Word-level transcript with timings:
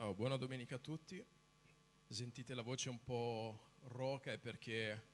Oh, 0.00 0.12
buona 0.12 0.36
domenica 0.36 0.74
a 0.74 0.78
tutti. 0.78 1.24
Sentite 2.06 2.52
la 2.54 2.60
voce 2.60 2.90
un 2.90 3.02
po' 3.02 3.58
roca 3.84 4.30
è 4.30 4.36
perché 4.36 5.04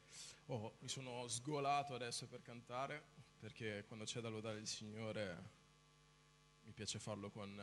oh, 0.46 0.74
mi 0.80 0.88
sono 0.88 1.28
sgolato 1.28 1.94
adesso 1.94 2.26
per 2.26 2.42
cantare, 2.42 3.00
perché 3.38 3.84
quando 3.86 4.04
c'è 4.04 4.18
da 4.18 4.28
lodare 4.28 4.58
il 4.58 4.66
Signore 4.66 5.50
mi 6.64 6.72
piace 6.72 6.98
farlo 6.98 7.30
con, 7.30 7.62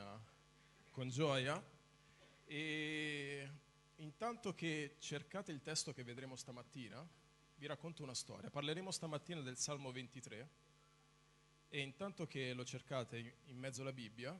con 0.91 1.09
gioia. 1.09 1.61
E 2.45 3.49
intanto 3.97 4.55
che 4.55 4.95
cercate 4.99 5.51
il 5.51 5.61
testo 5.61 5.91
che 5.91 6.05
vedremo 6.05 6.37
stamattina, 6.37 7.05
vi 7.57 7.65
racconto 7.65 8.01
una 8.01 8.15
storia. 8.15 8.49
Parleremo 8.49 8.91
stamattina 8.91 9.41
del 9.41 9.57
Salmo 9.57 9.91
23 9.91 10.49
e 11.67 11.81
intanto 11.81 12.27
che 12.27 12.53
lo 12.53 12.63
cercate 12.63 13.39
in 13.47 13.57
mezzo 13.57 13.81
alla 13.81 13.91
Bibbia, 13.91 14.39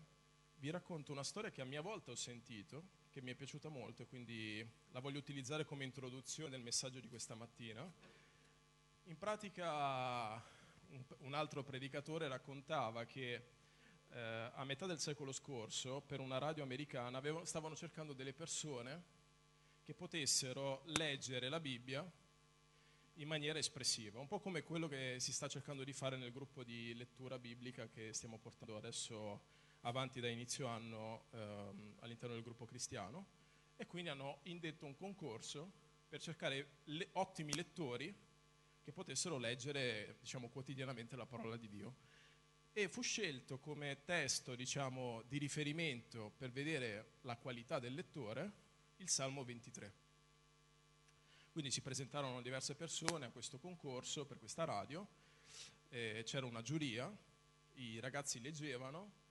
vi 0.59 0.69
racconto 0.69 1.13
una 1.13 1.23
storia 1.23 1.51
che 1.51 1.61
a 1.61 1.65
mia 1.65 1.81
volta 1.81 2.11
ho 2.11 2.15
sentito, 2.15 2.83
che 3.11 3.21
mi 3.21 3.31
è 3.31 3.35
piaciuta 3.35 3.69
molto 3.69 4.01
e 4.01 4.07
quindi 4.07 4.65
la 4.91 4.99
voglio 4.99 5.17
utilizzare 5.17 5.63
come 5.63 5.85
introduzione 5.85 6.49
del 6.49 6.61
messaggio 6.61 6.99
di 6.99 7.07
questa 7.07 7.33
mattina. 7.33 7.89
In 9.05 9.17
pratica 9.17 10.41
un 11.19 11.33
altro 11.33 11.63
predicatore 11.63 12.27
raccontava 12.27 13.05
che 13.05 13.43
eh, 14.11 14.51
a 14.53 14.63
metà 14.65 14.85
del 14.85 14.99
secolo 14.99 15.31
scorso 15.31 16.01
per 16.01 16.19
una 16.19 16.37
radio 16.37 16.63
americana 16.63 17.17
avevano, 17.17 17.45
stavano 17.45 17.75
cercando 17.75 18.11
delle 18.11 18.33
persone 18.33 19.17
che 19.83 19.93
potessero 19.93 20.81
leggere 20.87 21.47
la 21.47 21.59
Bibbia 21.59 22.09
in 23.15 23.27
maniera 23.27 23.59
espressiva, 23.59 24.19
un 24.19 24.27
po' 24.27 24.39
come 24.39 24.63
quello 24.63 24.87
che 24.87 25.17
si 25.19 25.31
sta 25.31 25.47
cercando 25.47 25.83
di 25.83 25.93
fare 25.93 26.17
nel 26.17 26.31
gruppo 26.31 26.63
di 26.63 26.93
lettura 26.95 27.39
biblica 27.39 27.87
che 27.87 28.13
stiamo 28.13 28.37
portando 28.37 28.77
adesso 28.77 29.57
avanti 29.81 30.19
da 30.19 30.27
inizio 30.27 30.67
anno 30.67 31.25
ehm, 31.31 31.95
all'interno 31.99 32.35
del 32.35 32.43
gruppo 32.43 32.65
cristiano 32.65 33.37
e 33.77 33.85
quindi 33.87 34.09
hanno 34.09 34.39
indetto 34.43 34.85
un 34.85 34.95
concorso 34.95 35.71
per 36.09 36.21
cercare 36.21 36.79
le, 36.85 37.09
ottimi 37.13 37.53
lettori 37.53 38.13
che 38.81 38.91
potessero 38.91 39.37
leggere 39.37 40.17
diciamo, 40.19 40.49
quotidianamente 40.49 41.15
la 41.15 41.25
parola 41.25 41.55
di 41.55 41.69
Dio. 41.69 41.95
E 42.73 42.87
fu 42.89 43.01
scelto 43.01 43.59
come 43.59 44.03
testo 44.03 44.55
diciamo, 44.55 45.23
di 45.27 45.37
riferimento 45.37 46.31
per 46.37 46.51
vedere 46.51 47.13
la 47.21 47.37
qualità 47.37 47.79
del 47.79 47.93
lettore 47.93 48.51
il 48.97 49.09
Salmo 49.09 49.43
23. 49.43 49.93
Quindi 51.51 51.71
si 51.71 51.81
presentarono 51.81 52.41
diverse 52.41 52.75
persone 52.75 53.25
a 53.25 53.31
questo 53.31 53.59
concorso 53.59 54.25
per 54.25 54.39
questa 54.39 54.65
radio, 54.65 55.07
eh, 55.89 56.23
c'era 56.25 56.45
una 56.45 56.61
giuria, 56.61 57.11
i 57.75 57.99
ragazzi 57.99 58.39
leggevano 58.39 59.27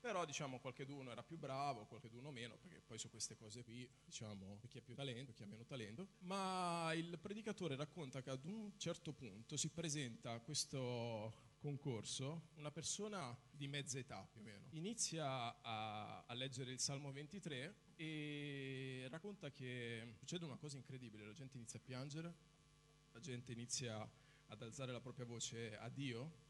però 0.00 0.24
diciamo 0.24 0.58
qualcheduno 0.60 1.10
era 1.10 1.22
più 1.22 1.38
bravo, 1.38 1.86
qualcheduno 1.86 2.30
meno, 2.30 2.56
perché 2.56 2.80
poi 2.80 2.98
su 2.98 3.10
queste 3.10 3.36
cose 3.36 3.64
qui 3.64 3.88
diciamo 4.04 4.60
chi 4.68 4.78
ha 4.78 4.82
più 4.82 4.94
talento, 4.94 5.32
chi 5.32 5.42
ha 5.42 5.46
meno 5.46 5.64
talento, 5.64 6.08
ma 6.20 6.92
il 6.94 7.18
predicatore 7.18 7.76
racconta 7.76 8.22
che 8.22 8.30
ad 8.30 8.44
un 8.44 8.72
certo 8.76 9.12
punto 9.12 9.56
si 9.56 9.70
presenta 9.70 10.32
a 10.32 10.40
questo 10.40 11.46
concorso 11.58 12.50
una 12.54 12.70
persona 12.70 13.36
di 13.50 13.66
mezza 13.66 13.98
età 13.98 14.26
più 14.30 14.40
o 14.40 14.44
meno. 14.44 14.66
Inizia 14.70 15.60
a, 15.60 16.24
a 16.24 16.34
leggere 16.34 16.70
il 16.70 16.78
Salmo 16.78 17.10
23 17.12 17.74
e 17.96 19.06
racconta 19.10 19.50
che 19.50 20.14
succede 20.16 20.44
una 20.44 20.56
cosa 20.56 20.76
incredibile, 20.76 21.26
la 21.26 21.32
gente 21.32 21.56
inizia 21.56 21.78
a 21.78 21.82
piangere, 21.82 22.34
la 23.12 23.20
gente 23.20 23.52
inizia 23.52 24.08
ad 24.46 24.62
alzare 24.62 24.92
la 24.92 25.00
propria 25.00 25.26
voce 25.26 25.76
a 25.76 25.88
Dio, 25.88 26.46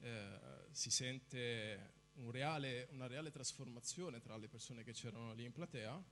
eh, 0.00 0.66
si 0.70 0.90
sente 0.90 1.96
un 2.18 2.30
reale, 2.30 2.88
una 2.92 3.06
reale 3.06 3.30
trasformazione 3.30 4.20
tra 4.20 4.36
le 4.36 4.48
persone 4.48 4.82
che 4.82 4.92
c'erano 4.92 5.32
lì 5.34 5.44
in 5.44 5.52
platea 5.52 6.02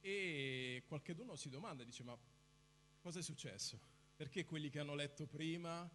e 0.00 0.82
qualcheduno 0.86 1.34
si 1.36 1.48
domanda, 1.48 1.84
dice 1.84 2.02
ma 2.02 2.16
cosa 3.00 3.18
è 3.18 3.22
successo? 3.22 3.78
Perché 4.16 4.44
quelli 4.44 4.68
che 4.68 4.80
hanno 4.80 4.94
letto 4.94 5.26
prima 5.26 5.88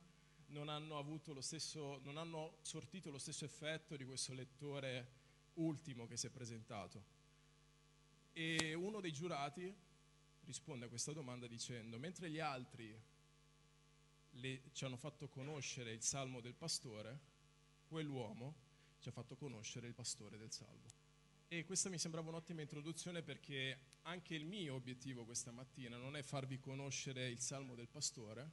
non 0.47 0.69
hanno, 0.69 0.97
avuto 0.97 1.33
lo 1.33 1.41
stesso, 1.41 1.99
non 2.03 2.17
hanno 2.17 2.57
sortito 2.61 3.11
lo 3.11 3.17
stesso 3.17 3.45
effetto 3.45 3.95
di 3.95 4.03
questo 4.03 4.33
lettore 4.33 5.21
ultimo 5.55 6.07
che 6.07 6.17
si 6.17 6.27
è 6.27 6.29
presentato? 6.29 7.21
E 8.33 8.73
uno 8.73 8.99
dei 8.99 9.11
giurati 9.11 9.73
risponde 10.45 10.85
a 10.85 10.89
questa 10.89 11.13
domanda 11.13 11.47
dicendo, 11.47 11.99
mentre 11.99 12.29
gli 12.29 12.39
altri 12.39 12.99
le, 14.31 14.61
ci 14.71 14.85
hanno 14.85 14.97
fatto 14.97 15.27
conoscere 15.29 15.91
il 15.91 16.01
salmo 16.01 16.41
del 16.41 16.55
pastore, 16.55 17.31
quell'uomo 17.87 18.62
ci 19.03 19.09
ha 19.09 19.11
fatto 19.11 19.35
conoscere 19.35 19.85
il 19.87 19.93
pastore 19.93 20.37
del 20.37 20.49
salvo. 20.49 20.87
E 21.49 21.65
questa 21.65 21.89
mi 21.89 21.99
sembrava 21.99 22.29
un'ottima 22.29 22.61
introduzione 22.61 23.21
perché 23.21 23.77
anche 24.03 24.33
il 24.33 24.45
mio 24.45 24.75
obiettivo 24.75 25.25
questa 25.25 25.51
mattina 25.51 25.97
non 25.97 26.15
è 26.15 26.23
farvi 26.23 26.57
conoscere 26.57 27.27
il 27.27 27.41
salmo 27.41 27.75
del 27.75 27.89
pastore, 27.89 28.49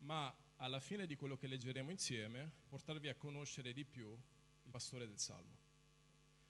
ma 0.00 0.34
alla 0.56 0.80
fine 0.80 1.06
di 1.06 1.14
quello 1.14 1.36
che 1.36 1.46
leggeremo 1.46 1.92
insieme 1.92 2.50
portarvi 2.68 3.08
a 3.08 3.14
conoscere 3.14 3.72
di 3.72 3.84
più 3.84 4.10
il 4.10 4.70
pastore 4.70 5.06
del 5.06 5.20
salmo. 5.20 5.56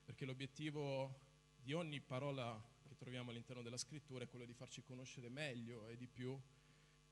Perché 0.07 0.25
l'obiettivo 0.25 1.21
di 1.61 1.75
ogni 1.75 2.01
parola 2.01 2.59
che 2.89 2.97
troviamo 2.97 3.31
all'interno 3.31 3.61
della 3.61 3.77
scrittura 3.77 4.25
è 4.25 4.29
quello 4.29 4.47
di 4.47 4.55
farci 4.55 4.83
conoscere 4.83 5.29
meglio 5.29 5.89
e 5.89 5.99
di 5.99 6.07
più 6.07 6.41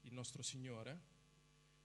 il 0.01 0.13
nostro 0.15 0.43
Signore 0.43 1.17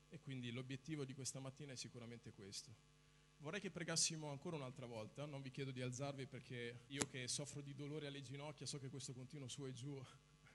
e 0.08 0.22
quindi 0.22 0.50
l'obiettivo 0.50 1.04
di 1.04 1.14
questa 1.14 1.42
mattina 1.42 1.74
è 1.74 1.76
sicuramente 1.76 2.32
questo 2.32 3.03
Vorrei 3.44 3.60
che 3.60 3.72
pregassimo 3.72 4.32
ancora 4.32 4.56
un'altra 4.56 4.86
volta, 4.86 5.26
non 5.26 5.42
vi 5.42 5.52
chiedo 5.52 5.72
di 5.72 5.82
alzarvi 5.82 6.28
perché 6.28 6.86
io 6.88 7.06
che 7.10 7.28
soffro 7.28 7.60
di 7.60 7.76
dolore 7.76 8.08
alle 8.08 8.22
ginocchia 8.22 8.66
so 8.66 8.80
che 8.80 8.88
questo 8.88 9.12
continuo 9.12 9.50
su 9.50 9.66
e 9.66 9.74
giù 9.74 10.02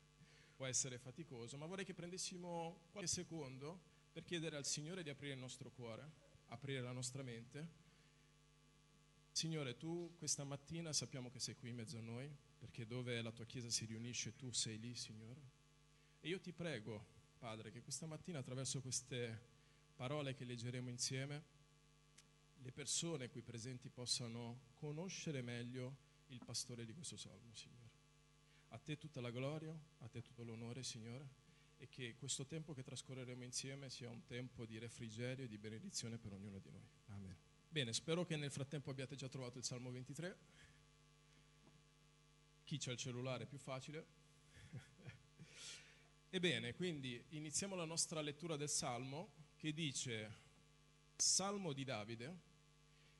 può 0.56 0.64
essere 0.64 0.96
faticoso, 0.96 1.58
ma 1.58 1.66
vorrei 1.66 1.84
che 1.84 1.92
prendessimo 1.92 2.86
qualche 2.90 3.10
secondo 3.10 3.78
per 4.10 4.24
chiedere 4.24 4.56
al 4.56 4.64
Signore 4.64 5.02
di 5.02 5.10
aprire 5.10 5.34
il 5.34 5.38
nostro 5.38 5.70
cuore, 5.70 6.10
aprire 6.46 6.80
la 6.80 6.92
nostra 6.92 7.22
mente. 7.22 7.68
Signore, 9.32 9.76
tu 9.76 10.14
questa 10.16 10.44
mattina 10.44 10.90
sappiamo 10.94 11.30
che 11.30 11.40
sei 11.40 11.56
qui 11.56 11.68
in 11.68 11.76
mezzo 11.76 11.98
a 11.98 12.00
noi, 12.00 12.34
perché 12.58 12.86
dove 12.86 13.20
la 13.20 13.32
tua 13.32 13.44
Chiesa 13.44 13.68
si 13.68 13.84
riunisce 13.84 14.34
tu 14.34 14.50
sei 14.50 14.78
lì, 14.80 14.94
Signore. 14.94 15.42
E 16.20 16.28
io 16.28 16.40
ti 16.40 16.54
prego, 16.54 17.04
Padre, 17.36 17.70
che 17.70 17.82
questa 17.82 18.06
mattina 18.06 18.38
attraverso 18.38 18.80
queste 18.80 19.56
parole 19.94 20.32
che 20.32 20.46
leggeremo 20.46 20.88
insieme, 20.88 21.56
le 22.62 22.72
persone 22.72 23.28
qui 23.28 23.42
presenti 23.42 23.88
possano 23.88 24.70
conoscere 24.74 25.42
meglio 25.42 26.06
il 26.28 26.40
pastore 26.44 26.84
di 26.84 26.92
questo 26.92 27.16
salmo, 27.16 27.54
Signore. 27.54 27.90
A 28.68 28.78
te 28.78 28.98
tutta 28.98 29.20
la 29.20 29.30
gloria, 29.30 29.76
a 29.98 30.08
te 30.08 30.20
tutto 30.22 30.42
l'onore, 30.42 30.82
Signore, 30.82 31.46
e 31.78 31.88
che 31.88 32.16
questo 32.16 32.44
tempo 32.44 32.74
che 32.74 32.82
trascorreremo 32.82 33.44
insieme 33.44 33.88
sia 33.88 34.10
un 34.10 34.24
tempo 34.24 34.66
di 34.66 34.78
refrigerio 34.78 35.44
e 35.44 35.48
di 35.48 35.58
benedizione 35.58 36.18
per 36.18 36.32
ognuno 36.32 36.58
di 36.58 36.70
noi. 36.70 36.86
Amen. 37.06 37.36
Bene, 37.68 37.92
spero 37.92 38.24
che 38.24 38.36
nel 38.36 38.50
frattempo 38.50 38.90
abbiate 38.90 39.14
già 39.14 39.28
trovato 39.28 39.58
il 39.58 39.64
Salmo 39.64 39.90
23. 39.90 40.38
Chi 42.64 42.78
c'ha 42.78 42.92
il 42.92 42.98
cellulare 42.98 43.44
è 43.44 43.46
più 43.46 43.58
facile. 43.58 44.06
Ebbene, 46.30 46.74
quindi 46.74 47.22
iniziamo 47.30 47.74
la 47.74 47.84
nostra 47.84 48.20
lettura 48.20 48.56
del 48.56 48.68
Salmo 48.68 49.32
che 49.56 49.72
dice 49.72 50.46
Salmo 51.16 51.72
di 51.72 51.84
Davide, 51.84 52.46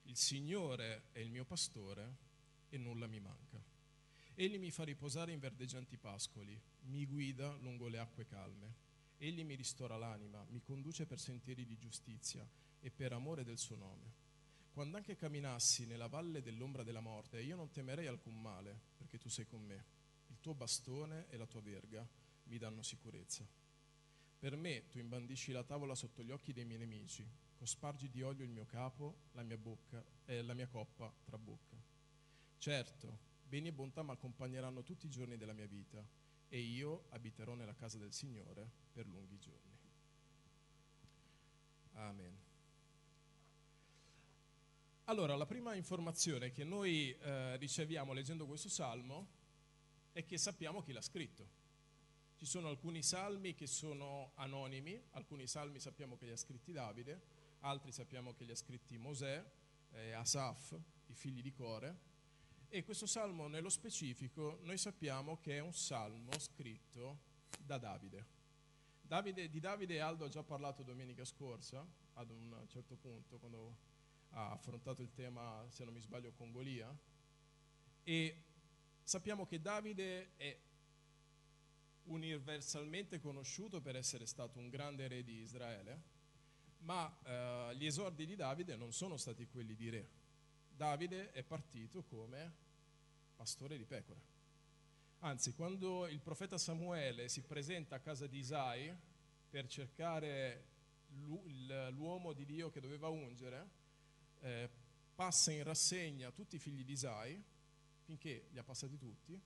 il 0.09 0.17
Signore 0.17 1.11
è 1.13 1.19
il 1.19 1.31
mio 1.31 1.45
pastore 1.45 2.17
e 2.71 2.79
nulla 2.79 3.07
mi 3.07 3.21
manca. 3.21 3.63
Egli 4.35 4.59
mi 4.59 4.71
fa 4.71 4.85
riposare 4.85 5.33
in 5.33 5.39
verdeggianti 5.39 5.99
pascoli, 5.99 6.59
mi 6.85 7.05
guida 7.05 7.55
lungo 7.57 7.89
le 7.89 7.99
acque 7.99 8.25
calme. 8.25 8.87
Egli 9.19 9.45
mi 9.45 9.55
ristora 9.55 9.99
l'anima, 9.99 10.43
mi 10.49 10.63
conduce 10.63 11.05
per 11.05 11.19
sentieri 11.21 11.67
di 11.67 11.77
giustizia 11.77 12.49
e 12.81 12.91
per 12.91 13.13
amore 13.13 13.45
del 13.45 13.59
suo 13.59 13.77
nome. 13.77 14.27
Quando 14.73 14.97
anche 14.97 15.15
camminassi 15.15 15.85
nella 15.85 16.07
valle 16.07 16.41
dell'ombra 16.41 16.85
della 16.85 17.01
morte, 17.01 17.43
io 17.43 17.57
non 17.57 17.71
temerei 17.71 18.07
alcun 18.07 18.41
male, 18.41 18.81
perché 18.97 19.19
tu 19.19 19.29
sei 19.29 19.45
con 19.45 19.63
me. 19.63 19.85
Il 20.29 20.41
tuo 20.41 20.55
bastone 20.55 21.27
e 21.29 21.37
la 21.37 21.47
tua 21.47 21.61
verga 21.61 22.09
mi 22.45 22.57
danno 22.57 22.83
sicurezza. 22.83 23.47
Per 24.39 24.57
me 24.57 24.87
tu 24.87 24.99
imbandisci 24.99 25.53
la 25.53 25.65
tavola 25.65 25.95
sotto 25.95 26.23
gli 26.23 26.31
occhi 26.31 26.55
dei 26.55 26.65
miei 26.65 26.79
nemici 26.79 27.29
cospargi 27.59 28.09
di 28.09 28.23
olio 28.23 28.45
il 28.45 28.51
mio 28.51 28.65
capo, 28.65 29.23
la 29.33 29.43
mia 29.43 29.59
bocca 29.59 30.03
e 30.25 30.43
la 30.43 30.55
mia 30.55 30.69
coppa 30.69 31.13
trabocca. 31.25 31.77
Certo, 32.57 33.19
beni 33.43 33.69
e 33.69 33.73
bontà 33.73 34.03
mi 34.03 34.13
accompagneranno 34.13 34.83
tutti 34.85 35.07
i 35.07 35.11
giorni 35.11 35.37
della 35.37 35.53
mia 35.53 35.67
vita 35.67 36.07
e 36.49 36.59
io 36.61 37.07
abiterò 37.11 37.55
nella 37.55 37.75
casa 37.75 37.99
del 37.99 38.13
Signore 38.13 38.71
per 38.93 39.07
lunghi 39.07 39.39
giorni. 39.39 39.77
Amen. 41.95 42.47
Allora, 45.05 45.35
la 45.35 45.47
prima 45.47 45.75
informazione 45.75 46.53
che 46.53 46.65
noi 46.65 47.11
eh, 47.11 47.57
riceviamo 47.57 48.13
leggendo 48.13 48.47
questo 48.47 48.69
salmo 48.69 49.27
è 50.13 50.25
che 50.25 50.39
sappiamo 50.39 50.83
chi 50.83 50.93
l'ha 50.93 51.03
scritto. 51.03 51.57
Ci 52.37 52.47
sono 52.47 52.69
alcuni 52.69 53.03
salmi 53.03 53.55
che 53.55 53.67
sono 53.67 54.31
anonimi, 54.35 55.03
alcuni 55.13 55.49
salmi 55.49 55.81
sappiamo 55.81 56.17
che 56.17 56.27
li 56.27 56.31
ha 56.31 56.37
scritti 56.37 56.73
Davide, 56.73 57.38
altri 57.61 57.93
sappiamo 57.93 58.35
che 58.35 58.45
li 58.45 58.53
ha 58.53 58.57
scritti 58.57 58.97
Mosè, 58.99 59.45
eh, 59.91 60.13
Asaf, 60.13 60.79
i 61.07 61.15
figli 61.15 61.43
di 61.43 61.53
Core, 61.53 62.07
E 62.71 62.85
questo 62.85 63.07
salmo 63.07 63.49
nello 63.49 63.71
specifico 63.71 64.59
noi 64.65 64.77
sappiamo 64.77 65.39
che 65.39 65.57
è 65.57 65.61
un 65.61 65.73
salmo 65.73 66.39
scritto 66.39 67.21
da 67.59 67.79
Davide. 67.79 68.27
Davide 69.01 69.49
di 69.49 69.59
Davide 69.59 70.01
Aldo 70.01 70.27
ha 70.27 70.29
già 70.29 70.43
parlato 70.43 70.83
domenica 70.83 71.25
scorsa, 71.25 71.83
ad 72.15 72.29
un 72.29 72.67
certo 72.69 72.97
punto, 72.97 73.39
quando 73.39 73.77
ha 74.33 74.51
affrontato 74.51 75.01
il 75.01 75.15
tema, 75.15 75.65
se 75.71 75.85
non 75.85 75.95
mi 75.95 76.01
sbaglio, 76.01 76.33
con 76.33 76.53
Golia. 76.53 76.95
E 78.03 78.43
sappiamo 79.03 79.47
che 79.47 79.63
Davide 79.63 80.37
è 80.37 80.59
universalmente 82.05 83.19
conosciuto 83.19 83.81
per 83.81 83.97
essere 83.97 84.27
stato 84.27 84.59
un 84.59 84.69
grande 84.69 85.09
re 85.09 85.23
di 85.23 85.41
Israele, 85.41 86.03
ma 86.81 87.15
eh, 87.25 87.77
gli 87.77 87.87
esordi 87.87 88.27
di 88.27 88.37
Davide 88.37 88.77
non 88.77 88.93
sono 88.93 89.17
stati 89.17 89.47
quelli 89.47 89.75
di 89.75 89.89
re. 89.89 90.09
Davide 90.71 91.33
è 91.33 91.43
partito 91.43 92.03
come 92.05 92.53
pastore 93.37 93.77
di 93.77 93.85
pecore. 93.85 94.37
Anzi, 95.21 95.53
quando 95.55 96.07
il 96.07 96.21
profeta 96.21 96.59
Samuele 96.59 97.29
si 97.29 97.43
presenta 97.43 97.97
a 97.97 98.01
casa 98.01 98.27
di 98.27 98.39
Isai 98.39 98.95
per 99.51 99.67
cercare 99.67 100.67
l'uomo 101.91 102.33
di 102.33 102.45
Dio 102.45 102.71
che 102.71 102.81
doveva 102.81 103.09
ungere, 103.09 103.69
eh, 104.41 104.69
passa 105.15 105.51
in 105.51 105.65
rassegna 105.65 106.31
tutti 106.31 106.57
i 106.57 106.59
figli 106.61 106.85
di 106.85 106.93
Isai, 106.93 107.43
finché 108.03 108.47
li 108.51 108.59
ha 108.59 108.63
passati 108.63 108.97
tutti, 108.97 109.41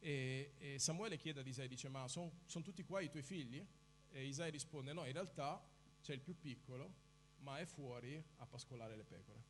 e, 0.00 0.52
e 0.58 0.78
Samuele 0.78 1.18
chiede 1.18 1.40
ad 1.40 1.46
Isai, 1.46 1.68
dice, 1.68 1.88
ma 1.88 2.08
sono 2.08 2.32
son 2.46 2.62
tutti 2.62 2.82
qua 2.84 3.00
i 3.00 3.10
tuoi 3.10 3.22
figli? 3.22 3.64
E 4.10 4.24
Isai 4.24 4.50
risponde, 4.50 4.94
no, 4.94 5.04
in 5.04 5.12
realtà 5.12 5.62
c'è 6.08 6.14
il 6.14 6.20
più 6.20 6.38
piccolo, 6.38 6.94
ma 7.40 7.58
è 7.58 7.66
fuori 7.66 8.16
a 8.36 8.46
pascolare 8.46 8.96
le 8.96 9.04
pecore. 9.04 9.42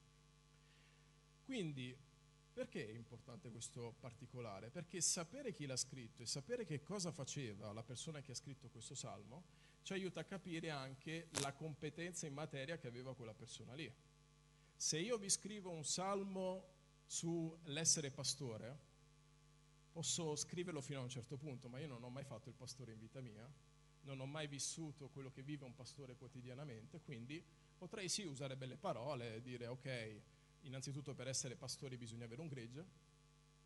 Quindi, 1.44 1.96
perché 2.52 2.84
è 2.84 2.92
importante 2.94 3.48
questo 3.52 3.94
particolare? 4.00 4.68
Perché 4.68 5.00
sapere 5.00 5.52
chi 5.52 5.66
l'ha 5.66 5.76
scritto 5.76 6.22
e 6.22 6.26
sapere 6.26 6.64
che 6.64 6.82
cosa 6.82 7.12
faceva 7.12 7.72
la 7.72 7.84
persona 7.84 8.20
che 8.22 8.32
ha 8.32 8.34
scritto 8.34 8.70
questo 8.70 8.96
salmo 8.96 9.44
ci 9.82 9.92
aiuta 9.92 10.18
a 10.18 10.24
capire 10.24 10.70
anche 10.70 11.28
la 11.42 11.52
competenza 11.52 12.26
in 12.26 12.34
materia 12.34 12.76
che 12.76 12.88
aveva 12.88 13.14
quella 13.14 13.34
persona 13.34 13.74
lì. 13.74 13.88
Se 14.74 14.98
io 14.98 15.16
vi 15.16 15.30
scrivo 15.30 15.70
un 15.70 15.84
salmo 15.84 16.74
sull'essere 17.06 18.10
pastore, 18.10 18.78
posso 19.92 20.34
scriverlo 20.34 20.80
fino 20.80 20.98
a 20.98 21.02
un 21.04 21.08
certo 21.08 21.36
punto, 21.36 21.68
ma 21.68 21.78
io 21.78 21.86
non 21.86 22.02
ho 22.02 22.10
mai 22.10 22.24
fatto 22.24 22.48
il 22.48 22.56
pastore 22.56 22.90
in 22.90 22.98
vita 22.98 23.20
mia, 23.20 23.48
non 24.08 24.20
ho 24.20 24.26
mai 24.26 24.46
vissuto 24.46 25.08
quello 25.10 25.30
che 25.30 25.42
vive 25.42 25.66
un 25.66 25.74
pastore 25.74 26.16
quotidianamente, 26.16 27.00
quindi 27.02 27.44
potrei 27.76 28.08
sì 28.08 28.24
usare 28.24 28.56
belle 28.56 28.76
parole, 28.76 29.36
e 29.36 29.42
dire 29.42 29.66
ok, 29.66 30.20
innanzitutto 30.62 31.14
per 31.14 31.28
essere 31.28 31.56
pastori 31.56 31.98
bisogna 31.98 32.24
avere 32.24 32.40
un 32.40 32.48
gregge, 32.48 32.86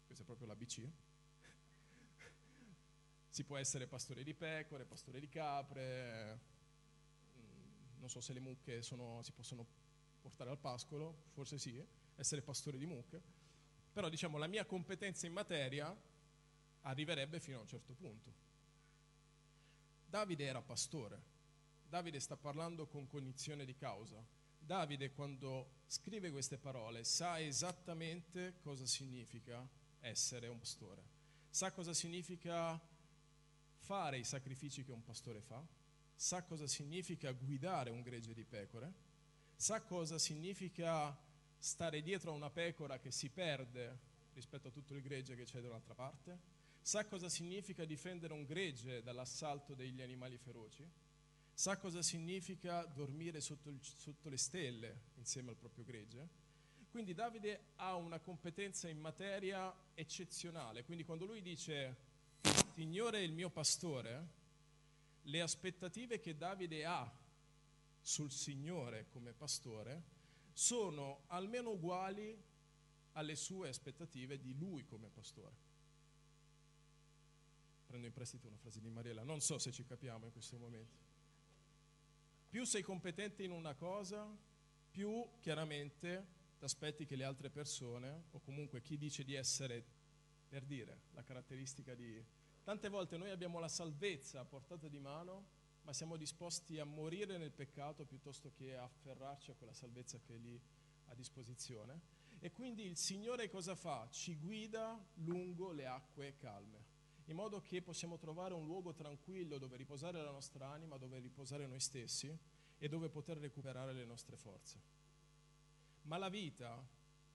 questa 0.05 0.25
è 0.25 0.27
proprio 0.27 0.49
l'ABC, 0.49 0.89
si 3.29 3.45
può 3.45 3.57
essere 3.57 3.87
pastore 3.87 4.25
di 4.25 4.35
pecore, 4.35 4.85
pastore 4.85 5.21
di 5.21 5.29
capre, 5.29 6.41
mm, 7.39 8.01
non 8.01 8.11
so 8.11 8.21
se 8.21 8.33
le 8.33 8.41
mucche 8.41 8.83
sono, 8.83 9.23
si 9.23 9.31
possono 9.31 9.65
portare 10.21 10.51
al 10.51 10.59
pascolo, 10.59 11.27
forse 11.31 11.57
sì, 11.57 11.81
essere 12.17 12.43
pastore 12.43 12.79
di 12.79 12.87
mucche, 12.87 13.23
però 13.93 14.09
diciamo 14.09 14.39
la 14.39 14.49
mia 14.49 14.65
competenza 14.65 15.27
in 15.27 15.33
materia 15.33 15.97
arriverebbe 16.81 17.39
fino 17.39 17.59
a 17.59 17.61
un 17.61 17.69
certo 17.69 17.93
punto. 17.95 18.42
Davide 20.13 20.45
era 20.45 20.61
pastore, 20.61 21.23
Davide 21.89 22.21
sta 22.21 22.37
parlando 22.37 22.87
con 22.87 23.07
cognizione 23.07 23.65
di 23.65 23.75
causa. 23.75 24.23
Davide 24.59 25.11
quando 25.11 25.85
scrive 25.87 26.31
queste 26.31 26.59
parole 26.59 27.03
sa 27.03 27.41
esattamente 27.41 28.59
cosa 28.61 28.85
significa 28.85 29.67
essere 30.01 30.49
un 30.49 30.59
pastore, 30.59 31.03
sa 31.49 31.73
cosa 31.73 31.95
significa 31.95 32.79
fare 33.79 34.19
i 34.19 34.25
sacrifici 34.25 34.85
che 34.85 34.93
un 34.93 35.03
pastore 35.03 35.41
fa, 35.41 35.67
sa 36.15 36.43
cosa 36.43 36.67
significa 36.67 37.33
guidare 37.33 37.89
un 37.89 38.03
gregge 38.03 38.35
di 38.35 38.45
pecore, 38.45 38.93
sa 39.57 39.81
cosa 39.81 40.19
significa 40.19 41.19
stare 41.57 42.03
dietro 42.03 42.33
a 42.33 42.35
una 42.35 42.51
pecora 42.51 42.99
che 42.99 43.11
si 43.11 43.31
perde 43.31 43.99
rispetto 44.35 44.69
a 44.69 44.73
tutto 44.73 44.93
il 44.93 45.01
gregge 45.01 45.35
che 45.37 45.45
c'è 45.45 45.63
dall'altra 45.63 45.95
parte, 45.95 46.61
sa 46.83 47.07
cosa 47.07 47.29
significa 47.29 47.85
difendere 47.85 48.33
un 48.33 48.45
gregge 48.45 49.03
dall'assalto 49.03 49.75
degli 49.75 50.03
animali 50.03 50.37
feroci, 50.37 50.85
sa 51.55 51.79
cosa 51.79 52.03
significa 52.03 52.85
dormire 52.85 53.41
sotto, 53.41 53.71
il, 53.71 53.79
sotto, 53.81 54.29
le 54.29 54.37
stelle 54.37 55.03
insieme 55.15 55.51
al 55.51 55.57
proprio 55.57 55.85
gregge. 55.85 56.41
Quindi 56.91 57.15
Davide 57.15 57.69
ha 57.77 57.95
una 57.95 58.19
competenza 58.19 58.89
in 58.89 58.99
materia 58.99 59.73
eccezionale, 59.95 60.85
quindi 60.85 61.05
quando 61.05 61.25
lui 61.25 61.41
dice 61.41 62.11
Signore 62.75 63.19
è 63.19 63.23
il 63.23 63.33
mio 63.33 63.49
pastore, 63.49 64.41
le 65.23 65.41
aspettative 65.41 66.19
che 66.19 66.37
Davide 66.37 66.85
ha 66.85 67.11
sul 68.01 68.33
Signore 68.33 69.07
come 69.11 69.33
pastore 69.33 70.03
sono 70.53 71.23
almeno 71.29 71.71
uguali 71.71 72.37
alle 73.13 73.37
sue 73.37 73.69
aspettative 73.69 74.41
di 74.41 74.59
lui 74.59 74.85
come 74.85 75.09
pastore 75.09 75.71
prendo 77.93 78.07
in 78.07 78.15
prestito 78.15 78.47
una 78.47 78.57
frase 78.57 78.81
di 78.81 78.89
Mariella, 78.89 79.23
non 79.23 79.43
so 79.43 79.59
se 79.59 79.71
ci 79.71 79.85
capiamo 79.85 80.25
in 80.25 80.33
questo 80.33 80.57
momento. 80.57 80.97
Più 82.49 82.65
sei 82.65 82.81
competente 82.81 83.43
in 83.43 83.51
una 83.51 83.75
cosa, 83.75 84.35
più 84.91 85.29
chiaramente 85.41 86.27
ti 86.57 86.65
aspetti 86.65 87.05
che 87.05 87.17
le 87.17 87.25
altre 87.25 87.51
persone, 87.51 88.29
o 88.31 88.41
comunque 88.41 88.81
chi 88.81 88.97
dice 88.97 89.25
di 89.25 89.35
essere, 89.35 89.85
per 90.49 90.65
dire, 90.65 91.03
la 91.11 91.23
caratteristica 91.23 91.95
di... 91.95 92.25
Tante 92.63 92.89
volte 92.89 93.19
noi 93.19 93.29
abbiamo 93.29 93.59
la 93.59 93.69
salvezza 93.69 94.41
a 94.41 94.47
portata 94.47 94.89
di 94.89 94.99
mano, 94.99 95.49
ma 95.83 95.93
siamo 95.93 96.17
disposti 96.17 96.79
a 96.79 96.85
morire 96.85 97.37
nel 97.37 97.53
peccato 97.53 98.07
piuttosto 98.07 98.53
che 98.53 98.75
afferrarci 98.75 99.51
a 99.51 99.55
quella 99.55 99.75
salvezza 99.75 100.19
che 100.19 100.37
è 100.37 100.39
lì 100.39 100.59
a 101.09 101.15
disposizione. 101.15 102.01
E 102.39 102.53
quindi 102.53 102.85
il 102.85 102.97
Signore 102.97 103.51
cosa 103.51 103.75
fa? 103.75 104.09
Ci 104.11 104.37
guida 104.37 104.99
lungo 105.17 105.73
le 105.73 105.87
acque 105.87 106.37
calme 106.39 106.82
in 107.27 107.37
modo 107.37 107.61
che 107.61 107.83
possiamo 107.83 108.19
trovare 108.19 108.55
un 108.55 108.67
luogo 108.67 108.93
tranquillo 108.93 109.59
dove 109.59 109.77
riposare 109.77 110.23
la 110.23 110.31
nostra 110.31 110.69
anima, 110.69 110.97
dove 110.97 111.19
riposare 111.19 111.67
noi 111.67 111.81
stessi 111.81 112.37
e 112.79 112.89
dove 112.89 113.09
poter 113.09 113.39
recuperare 113.39 113.93
le 113.93 114.05
nostre 114.05 114.37
forze. 114.37 114.81
Ma 116.03 116.17
la 116.17 116.29
vita 116.29 116.85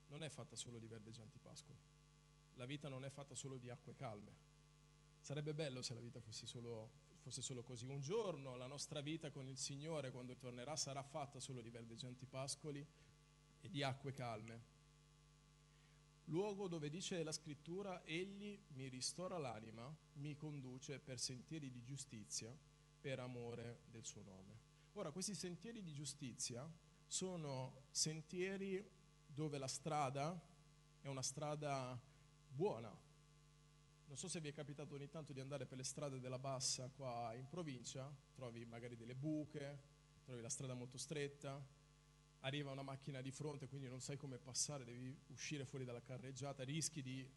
non 0.08 0.24
è 0.24 0.30
fatta 0.30 0.56
solo 0.56 0.78
di 0.78 0.88
verdeggianti 0.88 1.40
pascoli, 1.40 1.80
la 2.56 2.66
vita 2.66 2.90
non 2.90 3.06
è 3.06 3.10
fatta 3.10 3.36
solo 3.36 3.58
di 3.58 3.70
acque 3.70 3.96
calme. 3.96 4.46
Sarebbe 5.22 5.54
bello 5.54 5.82
se 5.82 5.94
la 5.94 6.00
vita 6.00 6.20
fosse 6.20 6.46
solo, 6.46 6.90
fosse 7.20 7.42
solo 7.42 7.64
così. 7.64 7.88
Un 7.88 8.02
giorno 8.02 8.56
la 8.56 8.68
nostra 8.68 9.02
vita 9.02 9.30
con 9.32 9.48
il 9.48 9.58
Signore, 9.58 10.12
quando 10.12 10.36
tornerà, 10.36 10.76
sarà 10.76 11.04
fatta 11.04 11.40
solo 11.40 11.62
di 11.62 11.70
verdeggianti 11.70 12.26
pascoli 12.26 12.86
e 13.60 13.70
di 13.70 13.84
acque 13.84 14.14
calme 14.14 14.76
luogo 16.28 16.68
dove 16.68 16.90
dice 16.90 17.24
la 17.24 17.32
scrittura, 17.32 18.04
egli 18.04 18.60
mi 18.70 18.88
ristora 18.88 19.38
l'anima, 19.38 19.96
mi 20.14 20.36
conduce 20.36 21.00
per 21.00 21.20
sentieri 21.20 21.72
di 21.72 21.84
giustizia, 21.84 22.56
per 23.00 23.20
amore 23.20 23.82
del 23.90 24.06
suo 24.06 24.24
nome. 24.24 24.60
Ora, 24.94 25.12
questi 25.12 25.36
sentieri 25.36 25.84
di 25.84 25.94
giustizia 25.94 26.70
sono 27.06 27.84
sentieri 27.92 28.84
dove 29.26 29.58
la 29.58 29.68
strada 29.68 30.40
è 31.00 31.08
una 31.08 31.22
strada 31.22 32.00
buona. 32.48 32.90
Non 34.08 34.18
so 34.18 34.28
se 34.28 34.40
vi 34.40 34.50
è 34.50 34.54
capitato 34.54 34.96
ogni 34.96 35.10
tanto 35.10 35.34
di 35.34 35.40
andare 35.40 35.66
per 35.66 35.78
le 35.78 35.84
strade 35.84 36.20
della 36.20 36.40
bassa 36.40 36.90
qua 36.90 37.34
in 37.36 37.48
provincia, 37.48 38.14
trovi 38.34 38.66
magari 38.66 38.96
delle 38.96 39.16
buche, 39.16 39.96
trovi 40.24 40.42
la 40.42 40.50
strada 40.50 40.74
molto 40.74 40.98
stretta, 40.98 41.64
arriva 42.48 42.72
una 42.72 42.82
macchina 42.82 43.22
di 43.22 43.32
fronte, 43.32 43.68
quindi 43.68 43.90
non 43.90 44.00
sai 44.00 44.18
come 44.18 44.38
passare, 44.38 44.86
devi 44.86 45.16
uscire 45.28 45.66
fuori 45.66 45.84
dalla 45.84 46.02
carreggiata, 46.02 46.64
rischi 46.64 47.02
di 47.02 47.30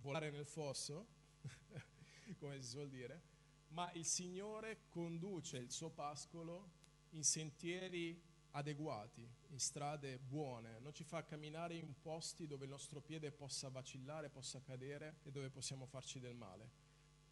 volare 0.00 0.30
nel 0.30 0.46
fosso, 0.46 1.06
come 2.38 2.60
si 2.60 2.68
suol 2.68 2.90
dire, 2.90 3.22
ma 3.68 3.90
il 3.92 4.04
Signore 4.04 4.82
conduce 4.88 5.56
il 5.56 5.70
suo 5.70 5.90
pascolo 5.90 6.76
in 7.10 7.24
sentieri 7.24 8.20
adeguati, 8.52 9.26
in 9.48 9.58
strade 9.58 10.18
buone, 10.18 10.78
non 10.80 10.92
ci 10.92 11.04
fa 11.04 11.24
camminare 11.24 11.74
in 11.74 12.00
posti 12.00 12.46
dove 12.46 12.64
il 12.64 12.70
nostro 12.70 13.00
piede 13.00 13.30
possa 13.30 13.68
vacillare, 13.68 14.28
possa 14.28 14.60
cadere 14.60 15.18
e 15.22 15.30
dove 15.30 15.48
possiamo 15.48 15.86
farci 15.86 16.20
del 16.20 16.34
male. 16.34 16.86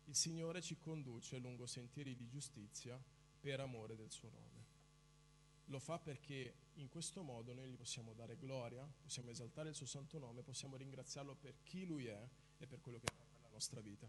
Il 0.04 0.14
Signore 0.14 0.62
ci 0.62 0.78
conduce 0.78 1.38
lungo 1.38 1.66
sentieri 1.66 2.14
di 2.14 2.28
giustizia 2.28 2.98
per 3.40 3.60
amore 3.60 3.96
del 3.96 4.10
suo 4.10 4.30
nome. 4.30 4.64
Lo 5.66 5.80
fa 5.80 5.98
perché 5.98 6.54
in 6.76 6.88
questo 6.88 7.22
modo 7.22 7.52
noi 7.54 7.70
gli 7.70 7.76
possiamo 7.76 8.12
dare 8.12 8.36
gloria, 8.36 8.86
possiamo 9.02 9.30
esaltare 9.30 9.70
il 9.70 9.74
suo 9.74 9.86
santo 9.86 10.18
nome, 10.18 10.42
possiamo 10.42 10.76
ringraziarlo 10.76 11.34
per 11.34 11.62
chi 11.62 11.84
lui 11.84 12.06
è 12.06 12.28
e 12.58 12.66
per 12.66 12.80
quello 12.80 12.98
che 12.98 13.06
fa 13.12 13.24
per 13.24 13.42
la 13.42 13.48
nostra 13.50 13.80
vita. 13.80 14.08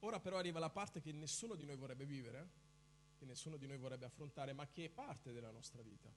Ora 0.00 0.20
però 0.20 0.38
arriva 0.38 0.58
la 0.58 0.70
parte 0.70 1.00
che 1.00 1.12
nessuno 1.12 1.54
di 1.54 1.64
noi 1.64 1.76
vorrebbe 1.76 2.06
vivere, 2.06 2.48
che 3.16 3.24
nessuno 3.24 3.56
di 3.56 3.66
noi 3.66 3.78
vorrebbe 3.78 4.06
affrontare, 4.06 4.52
ma 4.52 4.68
che 4.68 4.86
è 4.86 4.88
parte 4.88 5.32
della 5.32 5.50
nostra 5.50 5.82
vita. 5.82 6.08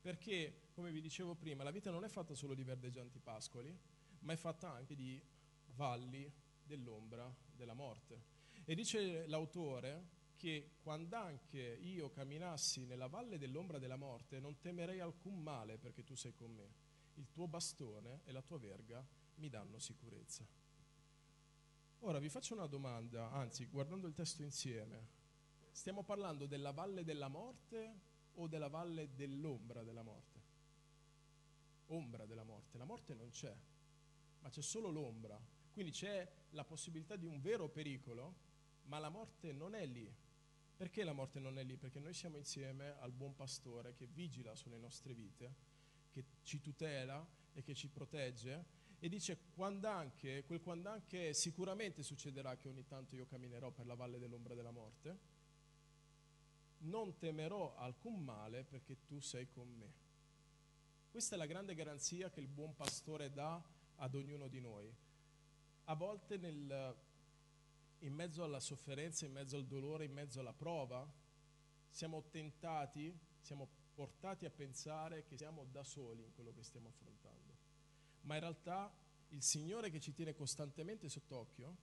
Perché, 0.00 0.68
come 0.72 0.92
vi 0.92 1.00
dicevo 1.00 1.34
prima, 1.34 1.64
la 1.64 1.70
vita 1.70 1.90
non 1.90 2.04
è 2.04 2.08
fatta 2.08 2.34
solo 2.34 2.54
di 2.54 2.62
verdeggianti 2.62 3.18
pascoli, 3.18 3.76
ma 4.20 4.32
è 4.32 4.36
fatta 4.36 4.70
anche 4.70 4.94
di 4.94 5.20
valli 5.74 6.30
dell'ombra 6.62 7.32
della 7.54 7.74
morte. 7.74 8.32
E 8.64 8.74
dice 8.74 9.26
l'autore 9.26 10.13
che 10.36 10.72
quando 10.82 11.16
anche 11.16 11.78
io 11.80 12.10
camminassi 12.10 12.84
nella 12.84 13.06
valle 13.06 13.38
dell'ombra 13.38 13.78
della 13.78 13.96
morte 13.96 14.40
non 14.40 14.58
temerei 14.58 15.00
alcun 15.00 15.40
male 15.42 15.78
perché 15.78 16.04
tu 16.04 16.14
sei 16.14 16.34
con 16.34 16.52
me. 16.52 16.82
Il 17.14 17.30
tuo 17.30 17.46
bastone 17.46 18.20
e 18.24 18.32
la 18.32 18.42
tua 18.42 18.58
verga 18.58 19.04
mi 19.36 19.48
danno 19.48 19.78
sicurezza. 19.78 20.46
Ora 22.00 22.18
vi 22.18 22.28
faccio 22.28 22.54
una 22.54 22.66
domanda, 22.66 23.30
anzi 23.30 23.66
guardando 23.66 24.06
il 24.06 24.14
testo 24.14 24.42
insieme, 24.42 25.08
stiamo 25.70 26.02
parlando 26.02 26.46
della 26.46 26.70
valle 26.70 27.02
della 27.02 27.28
morte 27.28 28.00
o 28.34 28.46
della 28.46 28.68
valle 28.68 29.14
dell'ombra 29.14 29.82
della 29.82 30.02
morte? 30.02 30.42
Ombra 31.86 32.26
della 32.26 32.44
morte, 32.44 32.76
la 32.76 32.84
morte 32.84 33.14
non 33.14 33.30
c'è, 33.30 33.56
ma 34.40 34.50
c'è 34.50 34.60
solo 34.60 34.90
l'ombra, 34.90 35.40
quindi 35.72 35.92
c'è 35.92 36.30
la 36.50 36.64
possibilità 36.64 37.16
di 37.16 37.24
un 37.24 37.40
vero 37.40 37.68
pericolo, 37.68 38.34
ma 38.84 38.98
la 38.98 39.08
morte 39.08 39.52
non 39.52 39.74
è 39.74 39.86
lì. 39.86 40.12
Perché 40.76 41.04
la 41.04 41.12
morte 41.12 41.38
non 41.38 41.58
è 41.58 41.64
lì? 41.64 41.76
Perché 41.76 42.00
noi 42.00 42.14
siamo 42.14 42.36
insieme 42.36 42.98
al 42.98 43.12
buon 43.12 43.34
pastore 43.34 43.94
che 43.94 44.06
vigila 44.06 44.54
sulle 44.56 44.78
nostre 44.78 45.14
vite, 45.14 45.54
che 46.10 46.24
ci 46.42 46.60
tutela 46.60 47.26
e 47.52 47.62
che 47.62 47.74
ci 47.74 47.88
protegge 47.88 48.82
e 49.04 49.08
dice 49.10 49.38
quando 49.54 49.88
anche, 49.88 50.44
quel 50.44 50.62
quando 50.62 50.88
anche 50.88 51.34
sicuramente 51.34 52.02
succederà 52.02 52.56
che 52.56 52.68
ogni 52.68 52.86
tanto 52.86 53.14
io 53.14 53.26
camminerò 53.26 53.70
per 53.70 53.84
la 53.84 53.94
valle 53.94 54.18
dell'ombra 54.18 54.54
della 54.54 54.70
morte, 54.70 55.18
non 56.78 57.14
temerò 57.18 57.76
alcun 57.76 58.22
male 58.24 58.64
perché 58.64 59.04
tu 59.04 59.20
sei 59.20 59.46
con 59.48 59.68
me. 59.68 59.92
Questa 61.10 61.34
è 61.34 61.38
la 61.38 61.44
grande 61.44 61.74
garanzia 61.74 62.30
che 62.30 62.40
il 62.40 62.48
buon 62.48 62.74
pastore 62.74 63.30
dà 63.30 63.62
ad 63.96 64.14
ognuno 64.14 64.48
di 64.48 64.60
noi. 64.60 64.90
A 65.84 65.94
volte 65.94 66.38
nel, 66.38 66.96
in 68.00 68.12
mezzo 68.12 68.42
alla 68.42 68.60
sofferenza, 68.60 69.26
in 69.26 69.32
mezzo 69.32 69.56
al 69.56 69.66
dolore, 69.66 70.04
in 70.04 70.12
mezzo 70.12 70.40
alla 70.40 70.52
prova, 70.52 71.06
siamo 71.88 72.24
tentati, 72.30 73.16
siamo 73.40 73.68
portati 73.94 74.44
a 74.44 74.50
pensare 74.50 75.24
che 75.24 75.36
siamo 75.36 75.64
da 75.70 75.84
soli 75.84 76.24
in 76.24 76.32
quello 76.34 76.52
che 76.52 76.62
stiamo 76.62 76.88
affrontando 76.88 77.44
ma 78.24 78.34
in 78.34 78.40
realtà 78.40 78.92
il 79.28 79.42
Signore 79.42 79.90
che 79.90 80.00
ci 80.00 80.12
tiene 80.12 80.34
costantemente 80.34 81.08
sott'occhio, 81.08 81.76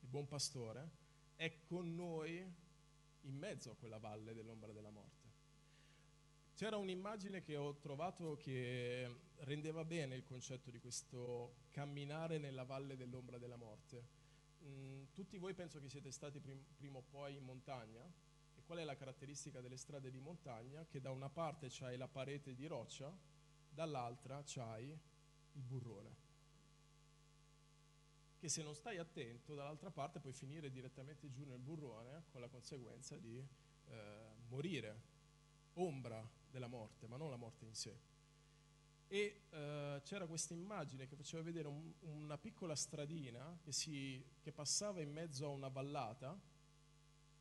il 0.00 0.08
buon 0.08 0.26
pastore, 0.26 0.90
è 1.36 1.60
con 1.64 1.94
noi 1.94 2.38
in 2.38 3.36
mezzo 3.36 3.70
a 3.70 3.76
quella 3.76 3.98
valle 3.98 4.34
dell'ombra 4.34 4.72
della 4.72 4.90
morte. 4.90 5.14
C'era 6.54 6.76
un'immagine 6.76 7.42
che 7.42 7.56
ho 7.56 7.76
trovato 7.76 8.36
che 8.36 9.14
rendeva 9.40 9.84
bene 9.84 10.14
il 10.14 10.24
concetto 10.24 10.70
di 10.70 10.78
questo 10.78 11.56
camminare 11.70 12.38
nella 12.38 12.64
valle 12.64 12.96
dell'ombra 12.96 13.36
della 13.36 13.56
morte. 13.56 14.24
Mm, 14.66 15.04
tutti 15.12 15.38
voi 15.38 15.54
penso 15.54 15.80
che 15.80 15.88
siete 15.88 16.10
stati 16.10 16.40
prim- 16.40 16.64
prima 16.76 16.98
o 16.98 17.02
poi 17.02 17.36
in 17.36 17.44
montagna. 17.44 18.04
E 18.54 18.62
qual 18.64 18.78
è 18.78 18.84
la 18.84 18.96
caratteristica 18.96 19.60
delle 19.60 19.76
strade 19.76 20.10
di 20.10 20.18
montagna? 20.18 20.84
Che 20.86 21.00
da 21.00 21.10
una 21.10 21.28
parte 21.28 21.68
c'hai 21.70 21.96
la 21.96 22.08
parete 22.08 22.54
di 22.54 22.66
roccia, 22.66 23.14
dall'altra 23.68 24.42
c'hai 24.44 24.98
il 25.52 25.62
burrone. 25.62 26.24
Che 28.38 28.48
se 28.48 28.62
non 28.62 28.74
stai 28.74 28.98
attento, 28.98 29.54
dall'altra 29.54 29.90
parte 29.90 30.20
puoi 30.20 30.32
finire 30.32 30.70
direttamente 30.70 31.30
giù 31.30 31.44
nel 31.44 31.58
burrone 31.58 32.24
con 32.30 32.40
la 32.40 32.48
conseguenza 32.48 33.16
di 33.16 33.38
eh, 33.38 34.34
morire, 34.48 35.02
ombra 35.74 36.26
della 36.50 36.66
morte, 36.66 37.06
ma 37.06 37.16
non 37.16 37.30
la 37.30 37.36
morte 37.36 37.64
in 37.64 37.74
sé. 37.74 38.15
E 39.08 39.42
eh, 39.50 40.00
c'era 40.04 40.26
questa 40.26 40.54
immagine 40.54 41.06
che 41.06 41.14
faceva 41.16 41.42
vedere 41.42 41.68
un, 41.68 41.92
una 42.00 42.36
piccola 42.38 42.74
stradina 42.74 43.58
che, 43.62 43.72
si, 43.72 44.24
che 44.40 44.52
passava 44.52 45.00
in 45.00 45.12
mezzo 45.12 45.46
a 45.46 45.50
una 45.50 45.68
vallata 45.68 46.38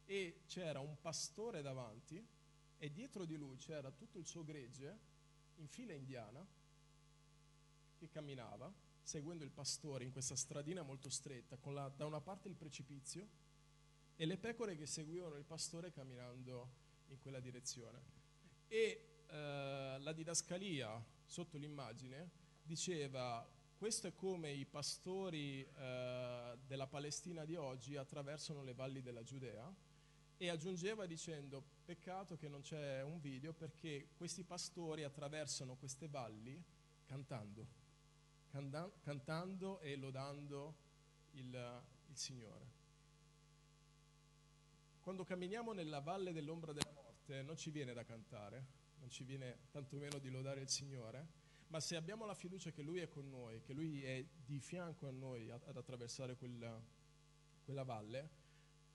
e 0.06 0.42
c'era 0.46 0.80
un 0.80 0.96
pastore 1.02 1.62
davanti 1.62 2.24
e 2.78 2.92
dietro 2.92 3.26
di 3.26 3.36
lui 3.36 3.58
c'era 3.58 3.90
tutto 3.92 4.20
il 4.20 4.28
suo 4.28 4.44
gregge 4.44 5.00
in 5.56 5.68
fila 5.68 5.94
indiana 5.94 6.46
che 7.98 8.10
camminava 8.10 8.72
seguendo 9.06 9.44
il 9.44 9.52
pastore 9.52 10.04
in 10.04 10.12
questa 10.12 10.36
stradina 10.36 10.82
molto 10.82 11.10
stretta, 11.10 11.58
con 11.58 11.76
la, 11.76 11.88
da 11.90 12.06
una 12.06 12.22
parte 12.22 12.48
il 12.48 12.56
precipizio 12.56 13.28
e 14.16 14.26
le 14.26 14.38
pecore 14.38 14.76
che 14.76 14.88
seguivano 14.88 15.36
il 15.36 15.46
pastore 15.46 15.92
camminando 15.92 16.70
in 17.10 17.20
quella 17.20 17.40
direzione. 17.40 18.02
E 18.68 19.24
eh, 19.28 19.98
la 20.00 20.12
didascalia 20.12 21.04
sotto 21.26 21.58
l'immagine 21.58 22.30
diceva 22.62 23.48
questo 23.78 24.08
è 24.08 24.14
come 24.14 24.52
i 24.52 24.66
pastori 24.66 25.62
eh, 25.62 26.58
della 26.66 26.88
Palestina 26.88 27.44
di 27.46 27.56
oggi 27.56 27.98
attraversano 27.98 28.64
le 28.64 28.74
valli 28.74 29.02
della 29.02 29.24
Giudea 29.24 29.72
e 30.38 30.50
aggiungeva 30.50 31.06
dicendo 31.06 31.64
peccato 31.84 32.36
che 32.38 32.48
non 32.48 32.62
c'è 32.62 33.02
un 33.04 33.20
video 33.20 33.54
perché 33.54 34.10
questi 34.16 34.44
pastori 34.44 35.04
attraversano 35.04 35.76
queste 35.76 36.08
valli 36.08 36.62
cantando 37.06 37.84
cantando 39.02 39.80
e 39.80 39.98
lodando 39.98 40.76
il, 41.32 41.84
il 42.08 42.18
Signore. 42.18 42.84
Quando 45.02 45.24
camminiamo 45.24 45.74
nella 45.74 46.00
valle 46.00 46.32
dell'ombra 46.32 46.72
della 46.72 46.92
morte 46.94 47.42
non 47.42 47.58
ci 47.58 47.70
viene 47.70 47.94
da 47.94 48.04
cantare, 48.06 48.66
non 49.06 49.14
ci 49.14 49.24
viene 49.24 49.60
tantomeno 49.70 50.18
di 50.18 50.30
lodare 50.30 50.62
il 50.62 50.70
Signore, 50.70 51.28
ma 51.68 51.80
se 51.80 51.96
abbiamo 51.96 52.26
la 52.26 52.34
fiducia 52.34 52.72
che 52.72 52.82
Lui 52.82 53.00
è 53.00 53.08
con 53.08 53.30
noi, 53.30 53.62
che 53.62 53.74
Lui 53.74 54.04
è 54.04 54.26
di 54.36 54.60
fianco 54.60 55.08
a 55.08 55.12
noi 55.12 55.52
ad 55.52 55.78
attraversare 55.78 56.36
quella, 56.36 56.82
quella 57.64 57.84
valle, 57.84 58.30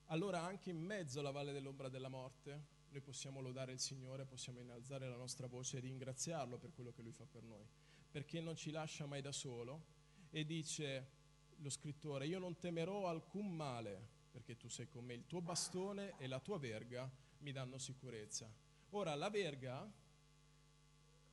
allora 0.07 0.43
anche 0.43 0.71
in 0.71 0.81
mezzo 0.81 1.21
alla 1.21 1.31
valle 1.31 1.53
dell'ombra 1.53 1.89
della 1.89 2.09
morte 2.09 2.79
noi 2.91 3.01
possiamo 3.01 3.41
lodare 3.41 3.71
il 3.71 3.79
Signore, 3.79 4.25
possiamo 4.25 4.59
innalzare 4.59 5.09
la 5.09 5.17
nostra 5.17 5.47
voce 5.47 5.77
e 5.77 5.81
ringraziarlo 5.81 6.59
per 6.59 6.73
quello 6.73 6.91
che 6.91 7.03
Lui 7.03 7.13
fa 7.13 7.25
per 7.25 7.45
noi 7.45 7.65
perché 8.11 8.41
non 8.41 8.57
ci 8.57 8.71
lascia 8.71 9.07
mai 9.07 9.23
da 9.23 9.31
solo 9.31 9.85
e 10.31 10.45
dice 10.45 11.19
lo 11.59 11.71
scrittore, 11.71 12.27
io 12.27 12.39
non 12.39 12.59
temerò 12.59 13.07
alcun 13.07 13.55
male 13.55 14.19
perché 14.31 14.57
tu 14.57 14.69
sei 14.69 14.89
con 14.89 15.05
me, 15.05 15.15
il 15.15 15.27
tuo 15.27 15.41
bastone 15.41 16.15
e 16.19 16.27
la 16.27 16.41
tua 16.41 16.59
verga 16.59 17.09
mi 17.39 17.53
danno 17.53 17.79
sicurezza. 17.79 18.53
Ora, 18.91 19.15
la 19.15 19.31
verga 19.31 19.89